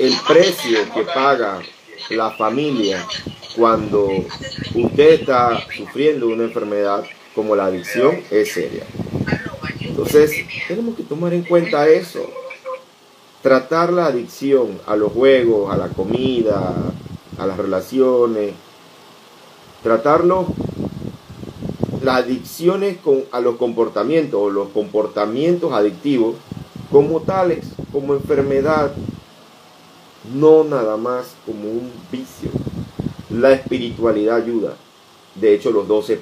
el 0.00 0.14
precio 0.26 0.78
que 0.94 1.02
paga 1.02 1.60
la 2.08 2.30
familia 2.30 3.06
cuando 3.54 4.08
usted 4.74 5.20
está 5.20 5.62
sufriendo 5.76 6.28
una 6.28 6.44
enfermedad 6.44 7.04
como 7.34 7.54
la 7.54 7.66
adicción 7.66 8.22
es 8.30 8.54
seria. 8.54 8.84
Entonces, 9.82 10.46
tenemos 10.66 10.96
que 10.96 11.02
tomar 11.02 11.34
en 11.34 11.42
cuenta 11.42 11.86
eso. 11.90 12.26
Tratar 13.42 13.92
la 13.92 14.06
adicción 14.06 14.80
a 14.86 14.96
los 14.96 15.12
juegos, 15.12 15.70
a 15.70 15.76
la 15.76 15.88
comida, 15.88 16.74
a 17.38 17.46
las 17.46 17.56
relaciones, 17.56 18.54
tratarlo, 19.82 20.46
las 22.02 22.24
adicciones 22.24 22.98
con, 22.98 23.24
a 23.32 23.40
los 23.40 23.56
comportamientos 23.56 24.40
o 24.40 24.50
los 24.50 24.68
comportamientos 24.68 25.72
adictivos 25.72 26.36
como 26.90 27.20
tales, 27.20 27.66
como 27.92 28.14
enfermedad, 28.14 28.92
no 30.34 30.64
nada 30.64 30.96
más 30.96 31.34
como 31.44 31.70
un 31.70 31.92
vicio. 32.10 32.50
La 33.30 33.52
espiritualidad 33.52 34.36
ayuda. 34.36 34.74
De 35.34 35.54
hecho, 35.54 35.70
los 35.70 35.86
12 35.86 36.18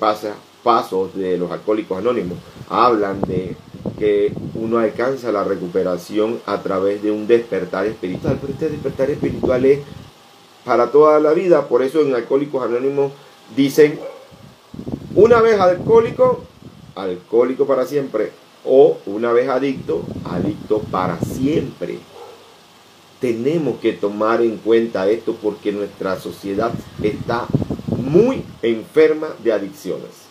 pasos 0.62 1.14
de 1.14 1.38
los 1.38 1.50
alcohólicos 1.50 1.98
anónimos 1.98 2.38
hablan 2.68 3.20
de 3.22 3.56
que 3.98 4.32
uno 4.54 4.78
alcanza 4.78 5.32
la 5.32 5.44
recuperación 5.44 6.40
a 6.46 6.60
través 6.62 7.02
de 7.02 7.10
un 7.10 7.26
despertar 7.26 7.86
espiritual. 7.86 8.38
Pero 8.40 8.52
este 8.52 8.68
despertar 8.68 9.10
espiritual 9.10 9.64
es 9.64 9.80
para 10.66 10.90
toda 10.90 11.20
la 11.20 11.32
vida. 11.32 11.68
Por 11.68 11.82
eso 11.82 12.02
en 12.02 12.14
Alcohólicos 12.14 12.62
Anónimos 12.62 13.12
dicen, 13.54 13.98
una 15.14 15.40
vez 15.40 15.58
alcohólico, 15.58 16.44
alcohólico 16.96 17.66
para 17.66 17.86
siempre. 17.86 18.32
O 18.68 18.98
una 19.06 19.32
vez 19.32 19.48
adicto, 19.48 20.02
adicto 20.24 20.80
para 20.80 21.20
siempre. 21.20 22.00
Tenemos 23.20 23.78
que 23.78 23.92
tomar 23.92 24.42
en 24.42 24.56
cuenta 24.56 25.08
esto 25.08 25.36
porque 25.40 25.70
nuestra 25.70 26.18
sociedad 26.18 26.72
está 27.00 27.46
muy 27.96 28.44
enferma 28.62 29.28
de 29.44 29.52
adicciones. 29.52 30.26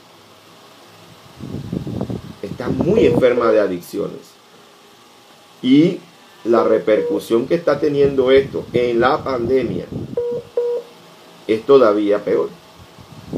Está 2.41 2.67
muy 2.67 3.06
enferma 3.06 3.52
de 3.52 3.62
adicciones. 3.62 4.19
Y 5.62 6.00
la 6.43 6.63
repercusión 6.65 7.48
que 7.48 7.56
está 7.56 7.80
teniendo 7.80 8.32
esto 8.32 8.65
en 8.74 9.00
la 9.00 9.24
pandemia 9.24 9.86
es 11.47 11.65
todavía 11.65 12.23
peor. 12.23 12.49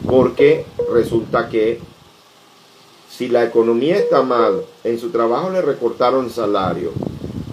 Porque 0.08 0.65
resulta 0.91 1.50
que 1.50 1.80
si 3.10 3.28
la 3.30 3.43
economía 3.43 3.98
está 3.98 4.22
mal, 4.22 4.63
en 4.84 5.00
su 5.00 5.10
trabajo 5.10 5.50
le 5.50 5.62
recortaron 5.62 6.30
salario, 6.30 6.91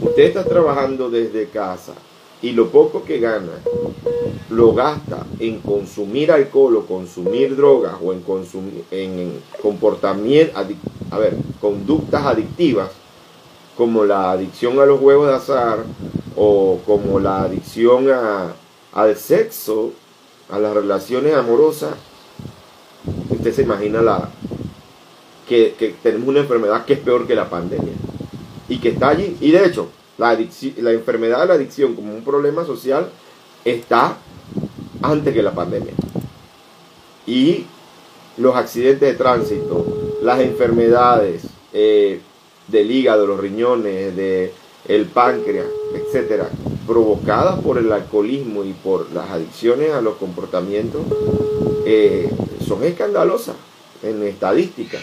usted 0.03 0.25
está 0.25 0.45
trabajando 0.45 1.11
desde 1.11 1.49
casa 1.49 1.95
y 2.43 2.53
lo 2.53 2.69
poco 2.69 3.05
que 3.05 3.19
gana 3.21 3.53
lo 4.51 4.75
gasta 4.75 5.27
en 5.39 5.61
consumir 5.61 6.31
alcohol 6.31 6.77
o 6.77 6.87
consumir 6.87 7.57
drogas 7.57 7.95
o 8.03 8.13
en, 8.13 8.21
consumir, 8.21 8.85
en 8.91 9.41
comportamiento, 9.61 10.59
a 11.11 11.19
ver, 11.19 11.37
conductas 11.61 12.25
adictivas, 12.25 12.91
como 13.77 14.05
la 14.05 14.33
adicción 14.33 14.79
a 14.79 14.87
los 14.87 15.01
juegos 15.01 15.29
de 15.29 15.35
azar 15.35 15.85
o 16.37 16.79
como 16.87 17.19
la 17.19 17.43
adicción 17.43 18.11
a, 18.11 18.53
al 18.93 19.17
sexo, 19.17 19.93
a 20.51 20.59
las 20.59 20.75
relaciones 20.75 21.35
amorosas, 21.35 21.95
usted 23.31 23.53
se 23.53 23.63
imagina 23.63 24.03
la, 24.03 24.31
que, 25.49 25.95
tenemos 26.03 26.29
una 26.29 26.41
enfermedad 26.41 26.85
que 26.85 26.95
es 26.95 26.99
peor 27.01 27.27
que 27.27 27.35
la 27.35 27.49
pandemia 27.49 27.93
y 28.69 28.79
que 28.79 28.91
está 28.91 29.09
allí. 29.09 29.37
Y 29.41 29.51
de 29.51 29.67
hecho, 29.67 29.89
la, 30.19 30.39
la 30.79 30.93
enfermedad 30.93 31.41
de 31.41 31.47
la 31.47 31.55
adicción 31.55 31.95
como 31.95 32.15
un 32.15 32.25
problema 32.25 32.65
social 32.65 33.09
está 33.65 34.17
antes 35.03 35.35
que 35.35 35.43
la 35.43 35.55
pandemia. 35.55 35.93
Y 37.27 37.67
los 38.37 38.57
accidentes 38.57 39.13
de 39.13 39.15
tránsito, 39.15 39.87
las 40.23 40.41
enfermedades 40.41 41.43
eh, 41.73 42.21
del 42.69 42.91
hígado, 42.91 43.27
los 43.27 43.41
riñones, 43.41 44.17
de 44.17 44.53
el 44.87 45.07
páncreas, 45.07 45.67
etcétera, 45.95 46.49
provocadas 46.87 47.61
por 47.61 47.79
el 47.79 47.91
alcoholismo 47.91 48.65
y 48.65 48.73
por 48.73 49.11
las 49.13 49.31
adicciones 49.31 49.93
a 49.93 50.01
los 50.01 50.17
comportamientos, 50.17 51.03
eh, 51.87 52.31
son 52.67 52.85
escandalosas 52.85 53.57
en 54.03 54.23
estadísticas. 54.23 55.01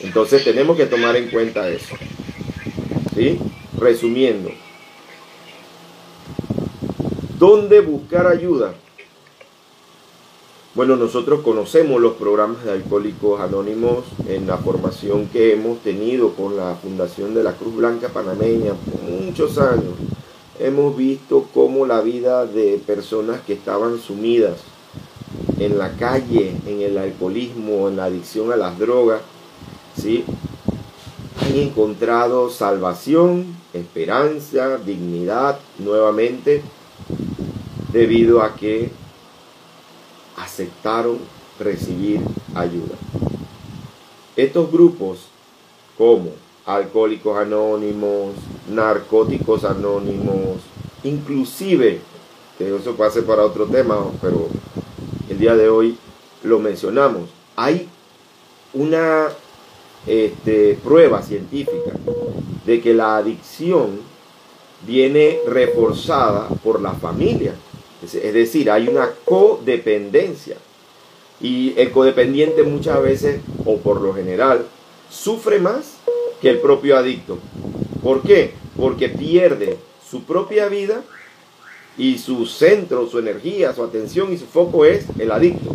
Entonces 0.00 0.44
tenemos 0.44 0.76
que 0.76 0.86
tomar 0.86 1.16
en 1.16 1.30
cuenta 1.30 1.68
eso. 1.68 1.94
¿Sí? 3.14 3.38
Resumiendo, 3.78 4.50
¿dónde 7.38 7.80
buscar 7.80 8.26
ayuda? 8.26 8.74
Bueno, 10.78 10.94
nosotros 10.94 11.40
conocemos 11.40 12.00
los 12.00 12.12
programas 12.12 12.64
de 12.64 12.70
Alcohólicos 12.70 13.40
Anónimos 13.40 14.04
en 14.28 14.46
la 14.46 14.58
formación 14.58 15.26
que 15.26 15.52
hemos 15.52 15.80
tenido 15.80 16.34
con 16.34 16.56
la 16.56 16.76
Fundación 16.76 17.34
de 17.34 17.42
la 17.42 17.54
Cruz 17.54 17.74
Blanca 17.74 18.10
Panameña 18.10 18.74
por 18.74 19.02
muchos 19.10 19.58
años. 19.58 19.94
Hemos 20.60 20.96
visto 20.96 21.48
cómo 21.52 21.84
la 21.84 22.00
vida 22.00 22.46
de 22.46 22.80
personas 22.86 23.40
que 23.40 23.54
estaban 23.54 23.98
sumidas 23.98 24.58
en 25.58 25.78
la 25.78 25.96
calle, 25.96 26.54
en 26.64 26.80
el 26.80 26.96
alcoholismo, 26.96 27.88
en 27.88 27.96
la 27.96 28.04
adicción 28.04 28.52
a 28.52 28.56
las 28.56 28.78
drogas, 28.78 29.20
¿sí? 30.00 30.22
han 31.40 31.56
encontrado 31.56 32.50
salvación, 32.50 33.46
esperanza, 33.72 34.78
dignidad 34.78 35.58
nuevamente, 35.80 36.62
debido 37.92 38.42
a 38.42 38.54
que 38.54 38.92
aceptaron 40.40 41.18
recibir 41.58 42.20
ayuda. 42.54 42.94
Estos 44.36 44.70
grupos 44.70 45.26
como 45.96 46.30
Alcohólicos 46.66 47.36
Anónimos, 47.36 48.34
Narcóticos 48.70 49.64
Anónimos, 49.64 50.58
inclusive, 51.02 52.00
que 52.56 52.76
eso 52.76 52.94
pase 52.94 53.22
para 53.22 53.44
otro 53.44 53.66
tema, 53.66 53.96
pero 54.20 54.48
el 55.28 55.38
día 55.38 55.56
de 55.56 55.68
hoy 55.68 55.96
lo 56.42 56.58
mencionamos, 56.58 57.30
hay 57.56 57.88
una 58.74 59.28
este, 60.06 60.78
prueba 60.84 61.22
científica 61.22 61.92
de 62.64 62.80
que 62.80 62.94
la 62.94 63.16
adicción 63.16 64.00
viene 64.86 65.38
reforzada 65.46 66.48
por 66.62 66.80
la 66.80 66.92
familia. 66.92 67.54
Es 68.02 68.34
decir, 68.34 68.70
hay 68.70 68.88
una 68.88 69.10
codependencia. 69.24 70.56
Y 71.40 71.74
el 71.76 71.90
codependiente 71.92 72.62
muchas 72.62 73.02
veces, 73.02 73.40
o 73.64 73.78
por 73.78 74.00
lo 74.00 74.12
general, 74.14 74.66
sufre 75.10 75.58
más 75.58 75.94
que 76.40 76.50
el 76.50 76.58
propio 76.58 76.96
adicto. 76.96 77.38
¿Por 78.02 78.22
qué? 78.22 78.52
Porque 78.76 79.08
pierde 79.08 79.78
su 80.08 80.22
propia 80.22 80.68
vida 80.68 81.02
y 81.96 82.18
su 82.18 82.46
centro, 82.46 83.08
su 83.08 83.18
energía, 83.18 83.74
su 83.74 83.82
atención 83.82 84.32
y 84.32 84.38
su 84.38 84.46
foco 84.46 84.84
es 84.84 85.06
el 85.18 85.32
adicto, 85.32 85.74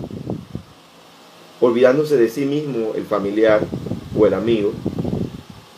olvidándose 1.60 2.18
de 2.18 2.30
sí 2.30 2.46
mismo 2.46 2.94
el 2.96 3.06
familiar 3.06 3.62
o 4.18 4.26
el 4.26 4.34
amigo 4.34 4.72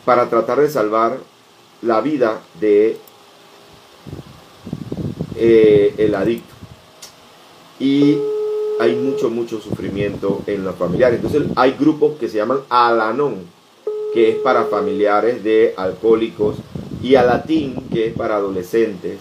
para 0.04 0.30
tratar 0.30 0.60
de 0.60 0.70
salvar 0.70 1.18
la 1.82 2.00
vida 2.00 2.40
de 2.60 2.96
eh, 5.38 5.94
el 5.98 6.14
adicto. 6.14 6.54
Y 7.78 8.16
hay 8.78 8.94
mucho, 8.94 9.30
mucho 9.30 9.60
sufrimiento 9.60 10.42
en 10.46 10.64
los 10.64 10.76
familiares. 10.76 11.20
Entonces 11.22 11.50
hay 11.56 11.72
grupos 11.72 12.18
que 12.18 12.28
se 12.28 12.38
llaman 12.38 12.60
Alanón, 12.68 13.36
que 14.12 14.30
es 14.30 14.36
para 14.36 14.64
familiares 14.64 15.42
de 15.42 15.74
alcohólicos, 15.76 16.56
y 17.02 17.14
Alatín, 17.14 17.88
que 17.92 18.08
es 18.08 18.14
para 18.14 18.36
adolescentes. 18.36 19.18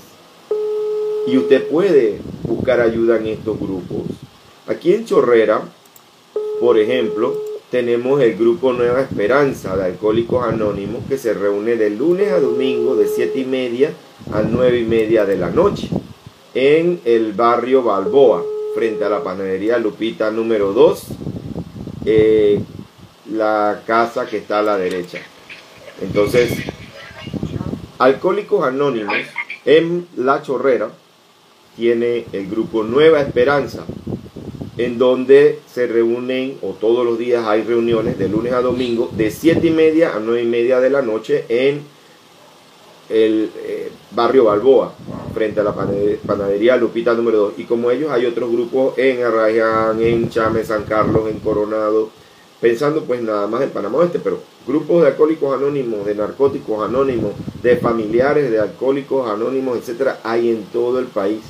Y 1.28 1.38
usted 1.38 1.68
puede 1.68 2.20
buscar 2.44 2.80
ayuda 2.80 3.18
en 3.18 3.28
estos 3.28 3.60
grupos. 3.60 4.04
Aquí 4.68 4.94
en 4.94 5.06
Chorrera, 5.06 5.62
por 6.60 6.78
ejemplo, 6.80 7.36
tenemos 7.70 8.22
el 8.22 8.36
grupo 8.36 8.74
Nueva 8.74 9.02
Esperanza 9.02 9.76
de 9.76 9.86
Alcohólicos 9.86 10.46
Anónimos 10.46 11.04
que 11.10 11.18
se 11.18 11.34
reúne 11.34 11.76
de 11.76 11.90
lunes 11.90 12.32
a 12.32 12.40
domingo 12.40 12.96
de 12.96 13.08
7 13.08 13.40
y 13.40 13.46
media 13.46 13.92
a 14.32 14.42
9 14.44 14.80
y 14.80 14.86
media 14.86 15.26
de 15.26 15.38
la 15.38 15.50
noche 15.50 15.90
en 16.56 17.02
el 17.04 17.34
barrio 17.34 17.84
Balboa, 17.84 18.44
frente 18.74 19.04
a 19.04 19.10
la 19.10 19.24
panadería 19.24 19.78
Lupita 19.78 20.32
número 20.32 20.72
2, 20.72 21.04
eh, 22.06 22.62
la 23.32 23.84
casa 23.86 24.26
que 24.26 24.38
está 24.38 24.60
a 24.60 24.64
la 24.64 24.78
derecha. 24.78 25.20
Entonces, 26.02 26.52
Alcohólicos 27.98 28.66
Anónimos 28.66 29.16
en 29.66 30.08
La 30.16 30.42
Chorrera 30.42 30.90
tiene 31.76 32.26
el 32.32 32.50
grupo 32.50 32.84
Nueva 32.84 33.22
Esperanza, 33.22 33.86
en 34.78 34.98
donde 34.98 35.60
se 35.72 35.88
reúnen, 35.88 36.58
o 36.62 36.72
todos 36.72 37.06
los 37.06 37.18
días 37.18 37.46
hay 37.46 37.64
reuniones 37.64 38.18
de 38.18 38.30
lunes 38.30 38.54
a 38.54 38.62
domingo, 38.62 39.10
de 39.14 39.30
7 39.30 39.68
y 39.68 39.72
media 39.72 40.16
a 40.16 40.20
9 40.20 40.42
y 40.42 40.46
media 40.46 40.80
de 40.80 40.90
la 40.90 41.02
noche 41.02 41.46
en 41.50 41.84
el 43.10 43.52
eh, 43.64 43.85
barrio 44.16 44.46
Balboa, 44.46 44.94
frente 45.34 45.60
a 45.60 45.64
la 45.64 45.76
panadería 45.76 46.78
Lupita 46.78 47.14
número 47.14 47.38
2. 47.40 47.54
Y 47.58 47.64
como 47.66 47.92
ellos 47.92 48.10
hay 48.12 48.26
otros 48.26 48.50
grupos 48.52 48.98
en 48.98 49.24
Arrayán, 49.24 50.02
en 50.02 50.30
Chame, 50.30 50.64
San 50.64 50.86
Carlos, 50.86 51.30
en 51.30 51.40
Coronado, 51.40 52.10
pensando 52.62 53.04
pues 53.04 53.22
nada 53.22 53.46
más 53.48 53.62
en 53.62 53.70
Panamá 53.70 53.98
Oeste, 54.00 54.20
pero 54.20 54.40
grupos 54.66 55.02
de 55.02 55.10
alcohólicos 55.10 55.54
anónimos, 55.56 56.06
de 56.06 56.16
narcóticos 56.16 56.84
anónimos, 56.84 57.34
de 57.62 57.76
familiares 57.78 58.50
de 58.50 58.60
alcohólicos 58.60 59.30
anónimos, 59.30 59.78
etcétera, 59.78 60.22
hay 60.24 60.50
en 60.50 60.64
todo 60.66 61.00
el 61.00 61.08
país, 61.08 61.42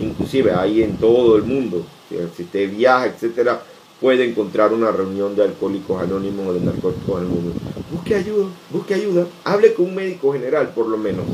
inclusive 0.00 0.52
hay 0.52 0.82
en 0.82 0.96
todo 0.96 1.36
el 1.36 1.42
mundo. 1.42 1.84
Si 2.08 2.42
usted 2.42 2.70
viaja, 2.70 3.06
etcétera, 3.06 3.62
puede 4.00 4.28
encontrar 4.28 4.72
una 4.72 4.90
reunión 4.90 5.36
de 5.36 5.44
alcohólicos 5.44 6.02
anónimos 6.02 6.48
o 6.48 6.54
de 6.54 6.60
narcóticos 6.60 7.20
anónimos. 7.20 7.52
Busque 7.92 8.14
ayuda, 8.14 8.46
busque 8.70 8.94
ayuda, 8.94 9.26
hable 9.44 9.74
con 9.74 9.86
un 9.86 9.94
médico 9.94 10.32
general 10.32 10.70
por 10.74 10.88
lo 10.88 10.96
menos. 10.96 11.26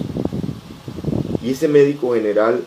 Y 1.43 1.51
ese 1.51 1.69
médico 1.69 2.15
general 2.15 2.63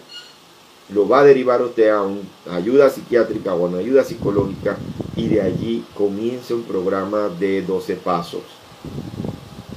lo 0.94 1.08
va 1.08 1.22
a 1.22 1.24
derivar 1.24 1.62
usted 1.62 1.90
a 1.90 2.04
una 2.04 2.22
ayuda 2.52 2.90
psiquiátrica 2.90 3.54
o 3.54 3.66
a 3.66 3.70
una 3.70 3.80
ayuda 3.80 4.04
psicológica 4.04 4.78
y 5.16 5.28
de 5.28 5.42
allí 5.42 5.84
comienza 5.96 6.54
un 6.54 6.64
programa 6.64 7.30
de 7.30 7.62
12 7.62 7.96
pasos. 7.96 8.44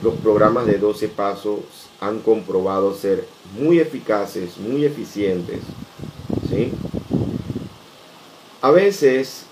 Los 0.02 0.14
programas 0.14 0.66
de 0.66 0.78
12 0.78 1.08
pasos 1.08 1.60
han 2.00 2.20
comprobado 2.20 2.94
ser 2.94 3.26
muy 3.58 3.78
eficaces, 3.78 4.58
muy 4.58 4.84
eficientes. 4.84 5.60
¿sí? 6.48 6.72
A 8.60 8.70
veces 8.70 9.44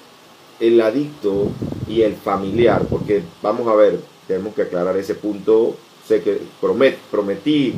el 0.61 0.81
adicto 0.81 1.49
y 1.89 2.03
el 2.03 2.15
familiar, 2.15 2.87
porque 2.89 3.23
vamos 3.43 3.69
a 3.69 3.75
ver, 3.75 4.01
tenemos 4.27 4.55
que 4.55 4.63
aclarar 4.63 4.97
ese 4.97 5.15
punto. 5.15 5.77
Sé 6.07 6.23
que 6.23 6.41
prometí 7.11 7.75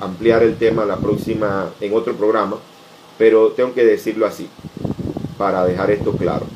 ampliar 0.00 0.42
el 0.42 0.56
tema 0.56 0.84
la 0.84 0.96
próxima 0.96 1.70
en 1.80 1.94
otro 1.94 2.14
programa, 2.14 2.58
pero 3.18 3.52
tengo 3.52 3.72
que 3.72 3.84
decirlo 3.84 4.26
así 4.26 4.48
para 5.38 5.64
dejar 5.64 5.90
esto 5.92 6.12
claro. 6.12 6.46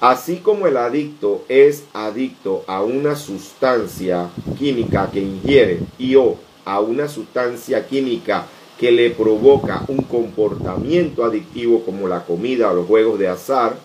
Así 0.00 0.36
como 0.36 0.66
el 0.66 0.76
adicto 0.76 1.44
es 1.48 1.84
adicto 1.92 2.64
a 2.66 2.82
una 2.82 3.16
sustancia 3.16 4.30
química 4.56 5.10
que 5.12 5.20
ingiere 5.20 5.80
y 5.98 6.14
o 6.14 6.36
a 6.64 6.80
una 6.80 7.08
sustancia 7.08 7.86
química 7.86 8.46
que 8.78 8.92
le 8.92 9.10
provoca 9.10 9.84
un 9.88 9.98
comportamiento 9.98 11.24
adictivo 11.24 11.82
como 11.84 12.08
la 12.08 12.24
comida 12.24 12.70
o 12.70 12.74
los 12.74 12.86
juegos 12.86 13.18
de 13.18 13.28
azar, 13.28 13.76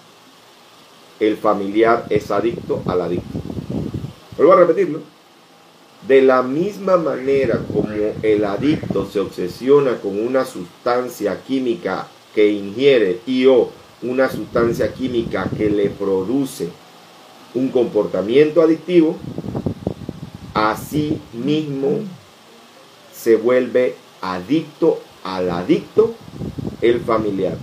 el 1.20 1.38
familiar 1.38 2.06
es 2.10 2.30
adicto 2.32 2.82
al 2.86 3.02
adicto. 3.02 3.40
Vuelvo 4.38 4.54
a 4.54 4.58
repetirlo. 4.58 5.15
De 6.08 6.22
la 6.22 6.44
misma 6.44 6.98
manera 6.98 7.60
como 7.74 7.90
el 8.22 8.46
adicto 8.46 9.10
se 9.12 9.20
obsesiona 9.20 9.98
con 9.98 10.20
una 10.20 10.46
sustancia 10.46 11.42
química 11.42 12.08
que 12.36 12.52
ingiere 12.52 13.22
y 13.26 13.48
o 13.48 13.72
una 14.04 14.30
sustancia 14.30 14.94
química 14.94 15.50
que 15.58 15.70
le 15.70 15.90
produce 15.90 16.70
un 17.56 17.70
comportamiento 17.70 18.62
adictivo, 18.62 19.16
así 20.54 21.20
mismo 21.34 22.02
se 23.14 23.38
vuelve 23.38 23.96
adicto 24.22 25.00
al 25.24 25.50
adicto 25.50 26.14
el 26.82 27.00
familiar. 27.00 27.58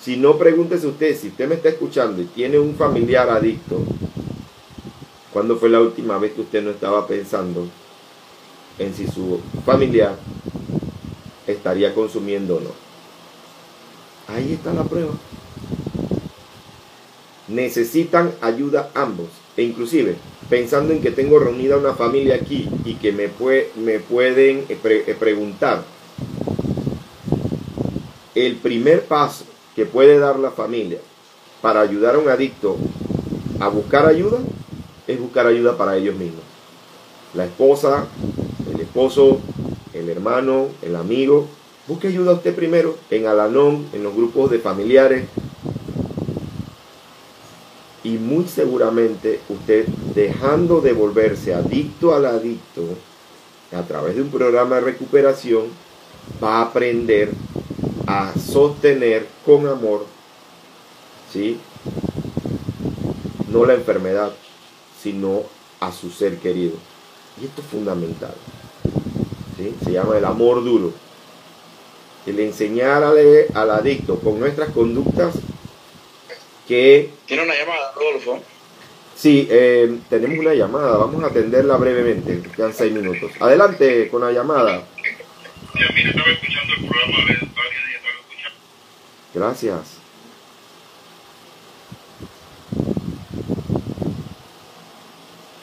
Si 0.00 0.16
no, 0.16 0.36
pregúntese 0.36 0.86
usted, 0.86 1.16
si 1.16 1.28
usted 1.28 1.48
me 1.48 1.56
está 1.56 1.70
escuchando 1.70 2.22
y 2.22 2.26
tiene 2.26 2.58
un 2.58 2.74
familiar 2.74 3.30
adicto, 3.30 3.80
¿cuándo 5.32 5.56
fue 5.56 5.68
la 5.68 5.80
última 5.80 6.18
vez 6.18 6.32
que 6.32 6.42
usted 6.42 6.62
no 6.62 6.70
estaba 6.70 7.06
pensando 7.06 7.66
en 8.78 8.94
si 8.94 9.06
su 9.06 9.40
familiar 9.64 10.16
estaría 11.46 11.94
consumiendo 11.94 12.56
o 12.56 12.60
no? 12.60 12.70
Ahí 14.28 14.52
está 14.52 14.72
la 14.72 14.84
prueba. 14.84 15.12
Necesitan 17.48 18.32
ayuda 18.40 18.90
ambos. 18.94 19.28
E 19.56 19.62
inclusive, 19.62 20.16
pensando 20.48 20.92
en 20.92 21.02
que 21.02 21.10
tengo 21.10 21.38
reunida 21.38 21.76
una 21.76 21.94
familia 21.94 22.36
aquí 22.36 22.68
y 22.84 22.94
que 22.94 23.12
me, 23.12 23.28
me 23.76 24.00
pueden 24.00 24.64
eh, 24.68 24.78
eh, 24.84 25.16
preguntar, 25.18 25.82
el 28.34 28.56
primer 28.56 29.04
paso 29.04 29.44
que 29.76 29.84
puede 29.84 30.18
dar 30.18 30.38
la 30.38 30.50
familia 30.50 30.98
para 31.60 31.80
ayudar 31.80 32.14
a 32.14 32.18
un 32.18 32.28
adicto 32.28 32.76
a 33.60 33.68
buscar 33.68 34.06
ayuda 34.06 34.38
es 35.06 35.20
buscar 35.20 35.46
ayuda 35.46 35.76
para 35.76 35.96
ellos 35.96 36.14
mismos. 36.16 36.42
La 37.34 37.44
esposa, 37.44 38.06
el 38.72 38.80
esposo, 38.80 39.40
el 39.94 40.08
hermano, 40.08 40.68
el 40.82 40.96
amigo, 40.96 41.46
busque 41.86 42.08
ayuda 42.08 42.32
a 42.32 42.34
usted 42.34 42.54
primero 42.54 42.96
en 43.10 43.26
Alanón, 43.26 43.86
en 43.92 44.02
los 44.02 44.14
grupos 44.14 44.50
de 44.50 44.58
familiares. 44.58 45.26
Y 48.04 48.18
muy 48.18 48.46
seguramente 48.46 49.40
usted 49.48 49.86
dejando 50.14 50.80
de 50.80 50.92
volverse 50.92 51.54
adicto 51.54 52.14
al 52.14 52.26
adicto 52.26 52.82
a 53.72 53.82
través 53.82 54.16
de 54.16 54.22
un 54.22 54.30
programa 54.30 54.76
de 54.76 54.82
recuperación 54.82 55.66
va 56.42 56.58
a 56.58 56.62
aprender 56.62 57.30
a 58.06 58.32
sostener 58.34 59.26
con 59.46 59.66
amor, 59.66 60.04
¿sí? 61.32 61.58
No 63.50 63.64
la 63.64 63.74
enfermedad, 63.74 64.32
sino 65.02 65.42
a 65.80 65.90
su 65.92 66.10
ser 66.10 66.38
querido. 66.38 66.74
Y 67.40 67.46
esto 67.46 67.60
es 67.60 67.66
fundamental. 67.66 68.34
¿sí? 69.56 69.74
Se 69.84 69.92
llama 69.92 70.16
el 70.16 70.24
amor 70.24 70.62
duro. 70.62 70.92
El 72.26 72.38
enseñar 72.38 73.02
al 73.02 73.70
adicto 73.70 74.18
con 74.20 74.38
nuestras 74.38 74.70
conductas 74.70 75.34
que... 76.68 77.10
Tiene 77.26 77.42
una 77.42 77.54
llamada, 77.54 77.92
Rodolfo. 77.96 78.40
Sí, 79.16 79.48
eh, 79.50 79.98
tenemos 80.08 80.38
una 80.38 80.54
llamada. 80.54 80.96
Vamos 80.98 81.22
a 81.24 81.28
atenderla 81.28 81.76
brevemente. 81.76 82.42
Quedan 82.54 82.72
seis 82.72 82.92
minutos. 82.92 83.32
Adelante 83.40 84.08
con 84.08 84.22
la 84.22 84.30
llamada. 84.30 84.84
estaba 85.74 86.30
escuchando 86.30 86.74
el 86.74 86.86
programa 86.86 87.12
Gracias. 89.34 90.01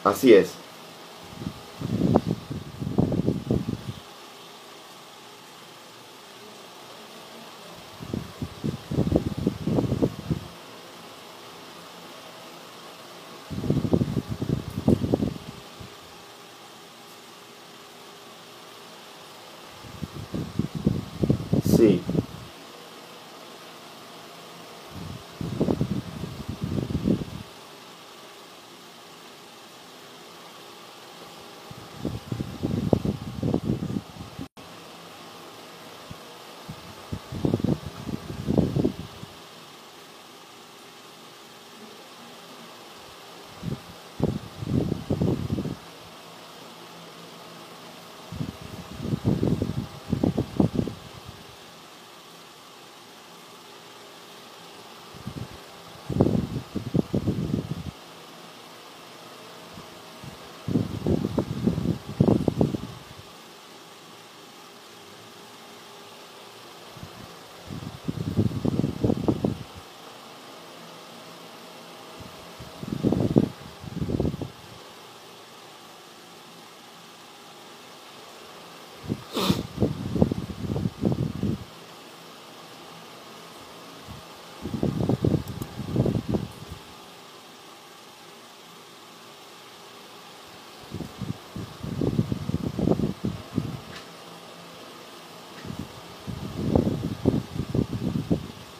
Así 0.03 0.33
es. 0.33 0.53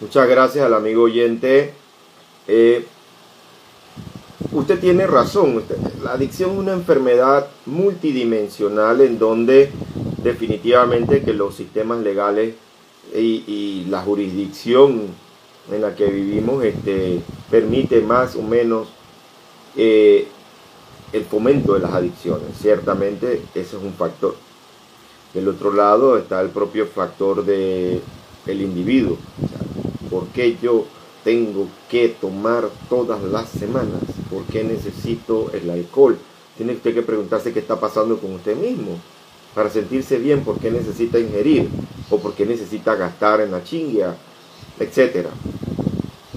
Muchas 0.10 0.28
gracias 0.28 0.66
al 0.66 0.74
amigo 0.74 1.04
oyente. 1.04 1.72
Eh, 2.48 2.84
usted 4.52 4.80
tiene 4.80 5.06
razón. 5.06 5.64
La 6.04 6.14
adicción 6.14 6.54
es 6.54 6.58
una 6.58 6.74
enfermedad 6.74 7.46
multidimensional 7.68 9.02
en 9.02 9.20
donde 9.20 9.70
definitivamente 10.24 11.22
que 11.22 11.34
los 11.34 11.54
sistemas 11.54 12.00
legales 12.00 12.56
y, 13.16 13.86
la 13.88 14.02
jurisdicción 14.02 15.10
en 15.72 15.82
la 15.84 15.94
que 15.94 16.08
vivimos 16.08 16.64
este, 16.64 17.22
permite 17.52 18.02
más 18.02 18.36
o 18.36 18.42
menos 18.42 18.88
eh, 19.78 20.28
el 21.14 21.24
fomento 21.24 21.76
de 21.76 21.82
las 21.82 21.94
adicciones. 21.94 22.58
Ciertamente 22.60 23.44
ese 23.54 23.78
es 23.78 23.84
un 23.84 23.94
factor. 23.94 24.34
Del 25.36 25.50
otro 25.50 25.72
lado 25.72 26.18
está 26.18 26.42
el 26.42 26.50
propio 26.50 26.88
factor 26.88 27.46
de 27.46 28.02
el 28.48 28.62
individuo. 28.64 29.18
¿Por 30.10 30.28
qué 30.28 30.58
yo 30.62 30.86
tengo 31.24 31.68
que 31.90 32.10
tomar 32.10 32.70
todas 32.90 33.22
las 33.24 33.50
semanas? 33.50 34.02
¿Por 34.30 34.44
qué 34.44 34.64
necesito 34.64 35.52
el 35.54 35.70
alcohol? 35.70 36.18
Tiene 36.58 36.74
usted 36.74 36.94
que 36.94 37.02
preguntarse 37.02 37.54
qué 37.54 37.60
está 37.60 37.80
pasando 37.80 38.18
con 38.18 38.34
usted 38.34 38.56
mismo. 38.56 39.00
Para 39.56 39.70
sentirse 39.70 40.18
bien, 40.18 40.44
¿por 40.44 40.60
qué 40.60 40.72
necesita 40.72 41.20
ingerir? 41.20 41.70
¿O 42.10 42.20
por 42.20 42.34
qué 42.34 42.46
necesita 42.46 42.96
gastar 42.96 43.42
en 43.42 43.52
la 43.52 43.64
chingia? 43.64 44.16
Etcétera. 44.80 45.30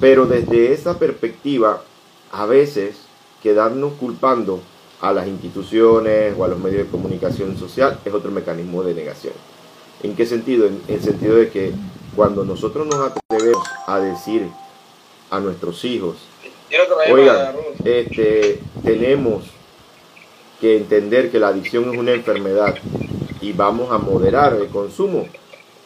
Pero 0.01 0.27
desde 0.27 0.73
esa 0.73 0.99
perspectiva, 0.99 1.83
a 2.33 2.47
veces 2.47 2.97
quedarnos 3.43 3.95
culpando 3.95 4.61
a 5.01 5.13
las 5.13 5.27
instituciones 5.27 6.35
o 6.39 6.45
a 6.45 6.49
los 6.49 6.59
medios 6.59 6.85
de 6.85 6.91
comunicación 6.91 7.57
social 7.59 7.99
es 8.05 8.15
otro 8.15 8.31
mecanismo 8.31 8.83
de 8.83 8.95
negación. 8.95 9.35
¿En 10.03 10.15
qué 10.17 10.27
sentido? 10.27 10.67
En 10.67 10.81
el 10.89 11.03
sentido 11.03 11.37
de 11.37 11.51
que 11.51 11.73
cuando 12.15 12.45
nosotros 12.45 12.87
nos 12.87 13.11
atrevemos 13.11 13.62
a 13.87 13.99
decir 13.99 14.49
a 15.31 15.41
nuestros 15.41 15.85
hijos, 15.85 16.17
oigan, 17.11 17.55
este, 17.85 18.61
tenemos 18.85 19.45
que 20.61 20.77
entender 20.77 21.31
que 21.31 21.39
la 21.39 21.49
adicción 21.49 21.91
es 21.91 21.99
una 21.99 22.13
enfermedad 22.13 22.79
y 23.41 23.53
vamos 23.53 23.91
a 23.91 23.99
moderar 23.99 24.55
el 24.55 24.69
consumo, 24.69 25.29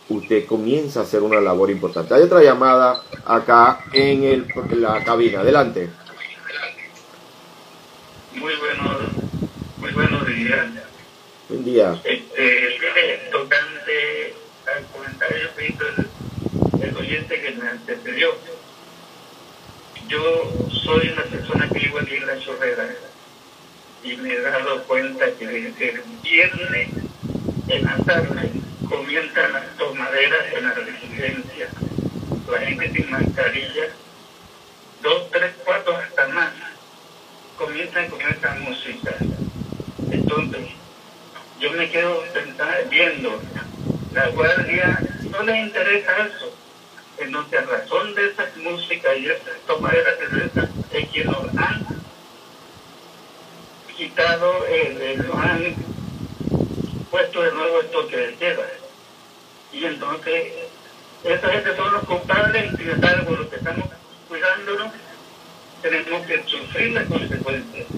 usted 0.09 0.47
comienza 0.47 1.01
a 1.01 1.03
hacer 1.05 1.23
una 1.23 1.41
labor 1.41 1.71
importante. 1.71 2.15
Hay 2.15 2.23
otra 2.23 2.43
llamada 2.43 3.03
acá 3.25 3.81
en, 3.93 4.25
el, 4.25 4.47
en 4.71 4.83
la 4.83 5.03
cabina. 5.03 5.41
Adelante. 5.41 5.91
Muy 8.35 8.55
buenos, 8.57 8.97
muy 9.79 9.93
buenos 9.93 10.27
días. 10.27 10.67
Buen 11.49 11.65
día. 11.65 12.01
Este, 12.05 13.29
tocante 13.33 14.35
al 14.67 14.85
comentario 14.93 15.49
que 15.57 15.69
hizo 15.69 15.85
el, 15.97 16.06
oyente 16.97 17.41
que 17.41 17.51
me 17.53 17.69
antecedió. 17.69 18.35
Yo 20.09 20.69
soy 20.85 21.09
una 21.09 21.25
persona 21.25 21.71
que 21.73 21.79
vivo 21.79 21.99
aquí 21.99 22.17
en 22.17 22.27
la 22.27 22.39
chorrera 22.41 22.89
y 24.05 24.17
me 24.17 24.33
he 24.33 24.41
dado 24.41 24.85
cuenta 24.85 25.27
que 25.39 25.47
desde 25.47 25.91
el 25.91 26.03
viernes 26.23 26.89
en 27.69 27.83
la 27.85 27.97
tarde 28.05 28.53
comienzan 28.89 29.53
las 29.53 29.77
tomaderas 29.77 30.53
en 30.53 30.65
la 30.65 30.75
residencia. 30.75 31.71
La 32.51 32.61
gente 32.61 32.93
sin 32.93 33.11
mascarilla, 33.11 33.89
dos, 35.03 35.31
tres, 35.33 35.53
cuatro, 35.65 35.97
hasta 35.97 36.29
más, 36.29 36.53
comienzan 37.57 38.09
con 38.09 38.21
esta 38.21 38.55
música. 38.61 39.17
Entonces, 40.13 40.69
yo 41.59 41.73
me 41.73 41.91
quedo 41.91 42.23
viendo, 42.89 43.43
la 44.15 44.29
guardia 44.29 45.05
no 45.33 45.43
le 45.43 45.59
interesa 45.59 46.13
eso. 46.29 46.66
Entonces, 47.19 47.59
a 47.61 47.63
razón 47.67 48.15
de 48.15 48.27
esas 48.31 48.57
músicas 48.57 49.17
y 49.19 49.27
esas 49.27 49.65
tomaderas 49.67 50.19
de 50.19 50.27
cerveza, 50.29 50.73
es 50.91 51.09
que 51.13 51.25
nos 51.25 51.45
han 51.57 52.05
quitado, 53.97 54.67
el, 54.67 55.03
el- 55.03 55.29
nos 55.29 55.39
han 55.41 55.95
puesto 57.11 57.43
de 57.43 57.53
nuevo 57.53 57.81
el 57.81 57.91
toque 57.91 58.17
de 58.17 58.39
queda. 58.39 58.69
Y 59.73 59.85
entonces, 59.87 60.55
esa 61.23 61.51
gente 61.51 61.77
son 61.77 61.93
los 61.95 62.05
culpables 62.05 62.73
y 62.75 62.77
sin 62.79 62.91
embargo, 62.91 63.37
los 63.37 63.49
que 63.49 63.57
estamos 63.57 63.89
cuidándonos, 64.29 64.95
tenemos 65.83 66.27
que 66.27 66.45
sufrir 66.49 66.93
las 66.93 67.07
consecuencias. 67.09 67.89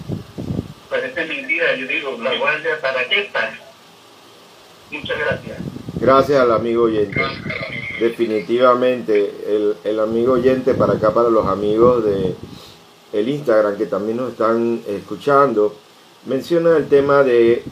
Parece 0.89 1.25
mentira, 1.25 1.75
yo 1.75 1.87
digo, 1.87 2.17
la 2.21 2.35
guardia, 2.35 2.81
¿para 2.81 3.07
qué 3.09 3.21
está? 3.21 3.59
Muchas 4.89 5.19
gracias. 5.19 5.63
Gracias 5.99 6.39
al 6.39 6.51
amigo 6.53 6.83
oyente. 6.83 7.19
Definitivamente, 7.99 9.33
el, 9.47 9.75
el 9.83 9.99
amigo 9.99 10.33
oyente 10.33 10.73
para 10.73 10.93
acá, 10.93 11.13
para 11.13 11.29
los 11.29 11.45
amigos 11.45 12.03
de 12.05 12.35
el 13.11 13.27
Instagram 13.27 13.75
que 13.75 13.87
también 13.87 14.17
nos 14.17 14.31
están 14.31 14.81
escuchando, 14.87 15.73
menciona 16.25 16.77
el 16.77 16.87
tema 16.87 17.23
de 17.23 17.63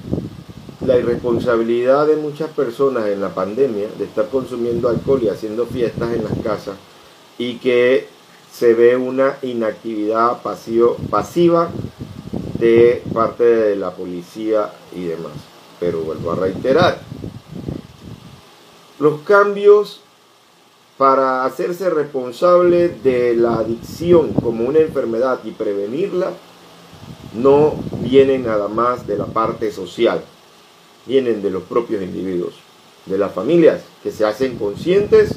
la 0.85 0.97
irresponsabilidad 0.97 2.07
de 2.07 2.15
muchas 2.15 2.49
personas 2.49 3.07
en 3.07 3.21
la 3.21 3.33
pandemia 3.33 3.87
de 3.97 4.05
estar 4.05 4.29
consumiendo 4.29 4.89
alcohol 4.89 5.21
y 5.21 5.29
haciendo 5.29 5.65
fiestas 5.65 6.13
en 6.13 6.23
las 6.23 6.37
casas 6.43 6.77
y 7.37 7.57
que 7.57 8.07
se 8.51 8.73
ve 8.73 8.95
una 8.95 9.37
inactividad 9.41 10.41
pasiva 10.41 11.69
de 12.59 13.03
parte 13.13 13.43
de 13.43 13.75
la 13.75 13.91
policía 13.91 14.71
y 14.95 15.03
demás. 15.05 15.33
Pero 15.79 16.01
vuelvo 16.01 16.31
a 16.31 16.35
reiterar, 16.35 16.99
los 18.97 19.21
cambios 19.21 20.01
para 20.97 21.45
hacerse 21.45 21.89
responsable 21.89 22.89
de 22.89 23.35
la 23.35 23.59
adicción 23.59 24.33
como 24.33 24.65
una 24.65 24.79
enfermedad 24.79 25.39
y 25.43 25.51
prevenirla 25.51 26.31
no 27.33 27.75
vienen 28.01 28.45
nada 28.45 28.67
más 28.67 29.05
de 29.05 29.17
la 29.17 29.25
parte 29.25 29.71
social, 29.71 30.21
vienen 31.05 31.41
de 31.43 31.51
los 31.51 31.63
propios 31.63 32.01
individuos, 32.01 32.55
de 33.05 33.17
las 33.17 33.31
familias 33.31 33.81
que 34.01 34.11
se 34.11 34.25
hacen 34.25 34.57
conscientes 34.57 35.35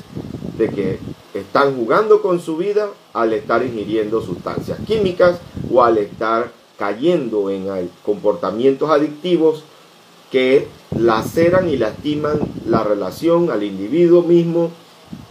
de 0.56 0.70
que 0.70 0.98
están 1.34 1.76
jugando 1.76 2.22
con 2.22 2.40
su 2.40 2.56
vida 2.56 2.88
al 3.12 3.32
estar 3.32 3.64
ingiriendo 3.64 4.22
sustancias 4.22 4.78
químicas 4.86 5.40
o 5.72 5.82
al 5.82 5.98
estar 5.98 6.52
cayendo 6.78 7.50
en 7.50 7.90
comportamientos 8.04 8.90
adictivos 8.90 9.64
que 10.32 10.68
laceran 10.98 11.68
y 11.68 11.76
lastiman 11.76 12.38
la 12.66 12.82
relación 12.82 13.50
al 13.50 13.62
individuo 13.62 14.22
mismo 14.22 14.70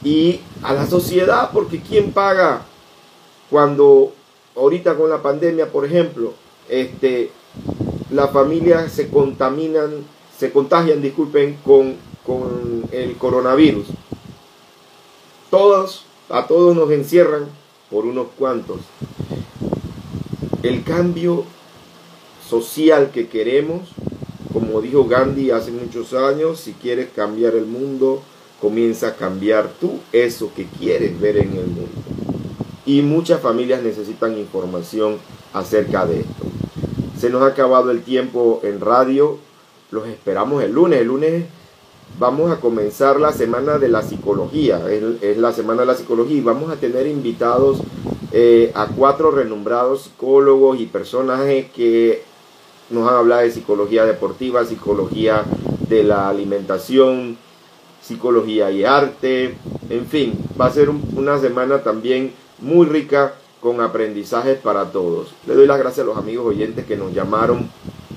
y 0.03 0.39
a 0.63 0.73
la 0.73 0.85
sociedad, 0.87 1.51
porque 1.51 1.81
¿quién 1.81 2.11
paga 2.11 2.65
cuando 3.49 4.13
ahorita 4.55 4.95
con 4.95 5.09
la 5.09 5.21
pandemia, 5.21 5.71
por 5.71 5.85
ejemplo, 5.85 6.33
este, 6.67 7.31
las 8.11 8.31
familias 8.31 8.91
se 8.91 9.09
contaminan, 9.09 10.05
se 10.37 10.51
contagian, 10.51 11.01
disculpen, 11.01 11.57
con, 11.65 11.95
con 12.25 12.83
el 12.91 13.17
coronavirus? 13.17 13.87
Todos, 15.49 16.05
a 16.29 16.47
todos 16.47 16.75
nos 16.75 16.91
encierran 16.91 17.47
por 17.89 18.05
unos 18.05 18.27
cuantos. 18.37 18.77
El 20.61 20.83
cambio 20.83 21.45
social 22.47 23.11
que 23.11 23.27
queremos, 23.27 23.89
como 24.53 24.81
dijo 24.81 25.05
Gandhi 25.05 25.51
hace 25.51 25.71
muchos 25.71 26.13
años, 26.13 26.59
si 26.59 26.73
quieres 26.73 27.09
cambiar 27.15 27.55
el 27.55 27.65
mundo, 27.65 28.21
comienza 28.61 29.09
a 29.09 29.15
cambiar 29.15 29.69
tú 29.79 29.99
eso 30.11 30.51
que 30.55 30.65
quieres 30.65 31.19
ver 31.19 31.37
en 31.37 31.53
el 31.53 31.67
mundo. 31.67 31.87
Y 32.85 33.01
muchas 33.01 33.41
familias 33.41 33.83
necesitan 33.83 34.37
información 34.37 35.17
acerca 35.53 36.05
de 36.05 36.21
esto. 36.21 36.45
Se 37.19 37.29
nos 37.29 37.43
ha 37.43 37.47
acabado 37.47 37.91
el 37.91 38.01
tiempo 38.01 38.61
en 38.63 38.79
radio. 38.79 39.37
Los 39.91 40.07
esperamos 40.07 40.63
el 40.63 40.71
lunes. 40.71 41.01
El 41.01 41.07
lunes 41.07 41.45
vamos 42.17 42.51
a 42.51 42.59
comenzar 42.59 43.19
la 43.19 43.31
semana 43.31 43.77
de 43.77 43.89
la 43.89 44.01
psicología. 44.01 44.81
Es, 44.89 45.37
la 45.37 45.53
semana 45.53 45.81
de 45.81 45.87
la 45.87 45.95
psicología 45.95 46.37
y 46.37 46.41
vamos 46.41 46.71
a 46.71 46.77
tener 46.77 47.07
invitados 47.07 47.79
eh, 48.31 48.71
a 48.73 48.87
cuatro 48.87 49.31
renombrados 49.31 50.03
psicólogos 50.03 50.79
y 50.79 50.85
personajes 50.85 51.69
que 51.71 52.23
nos 52.89 53.07
han 53.07 53.17
hablado 53.17 53.41
de 53.41 53.51
psicología 53.51 54.05
deportiva, 54.05 54.65
psicología 54.65 55.43
de 55.87 56.03
la 56.03 56.29
alimentación, 56.29 57.37
psicología 58.09 58.71
y 58.71 58.83
arte, 58.83 59.55
en 59.89 60.05
fin, 60.07 60.33
va 60.59 60.65
a 60.65 60.73
ser 60.73 60.89
un- 60.89 61.01
una 61.15 61.39
semana 61.39 61.83
también 61.83 62.33
muy 62.59 62.85
rica 62.87 63.35
con 63.61 63.79
aprendizajes 63.81 64.57
para 64.57 64.85
todos. 64.91 65.29
Le 65.45 65.53
doy 65.53 65.67
las 65.67 65.77
gracias 65.77 66.03
a 66.03 66.07
los 66.09 66.17
amigos 66.17 66.47
oyentes 66.47 66.85
que 66.85 66.97
nos 66.97 67.13
llamaron, 67.13 67.69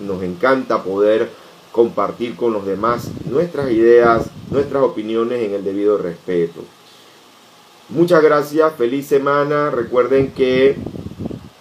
nos 0.05 0.22
encanta 0.22 0.83
poder 0.83 1.28
compartir 1.72 2.37
con 2.37 2.52
los 2.55 2.64
demás 2.64 3.09
nuestras 3.31 3.70
ideas, 3.70 4.26
nuestras 4.50 4.83
opiniones 4.83 5.42
en 5.42 5.52
el 5.55 5.62
debido 5.62 5.98
respeto. 5.98 6.61
Muchas 7.90 8.22
gracias, 8.22 8.72
feliz 8.78 9.07
semana, 9.07 9.70
recuerden 9.70 10.33
que 10.33 10.76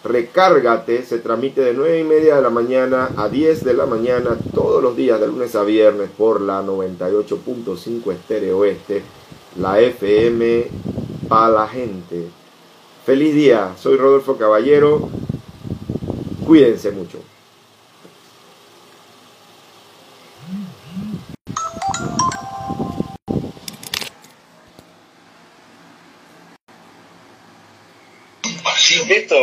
Recárgate 0.03 1.03
se 1.03 1.19
transmite 1.19 1.61
de 1.61 1.73
9 1.73 1.99
y 1.99 2.03
media 2.03 2.35
de 2.37 2.41
la 2.41 2.49
mañana 2.49 3.11
a 3.17 3.29
10 3.29 3.63
de 3.63 3.73
la 3.75 3.85
mañana 3.85 4.35
todos 4.53 4.81
los 4.81 4.95
días 4.95 5.19
de 5.19 5.27
lunes 5.27 5.55
a 5.55 5.63
viernes 5.63 6.09
por 6.17 6.41
la 6.41 6.63
98.5 6.63 8.11
Estéreo 8.11 8.59
Oeste, 8.59 9.03
la 9.59 9.79
FM 9.79 10.67
para 11.29 11.49
la 11.49 11.67
gente. 11.67 12.29
Feliz 13.05 13.35
día, 13.35 13.73
soy 13.77 13.97
Rodolfo 13.97 14.37
Caballero, 14.37 15.07
cuídense 16.47 16.91
mucho. 16.91 17.19
Listo. 29.07 29.41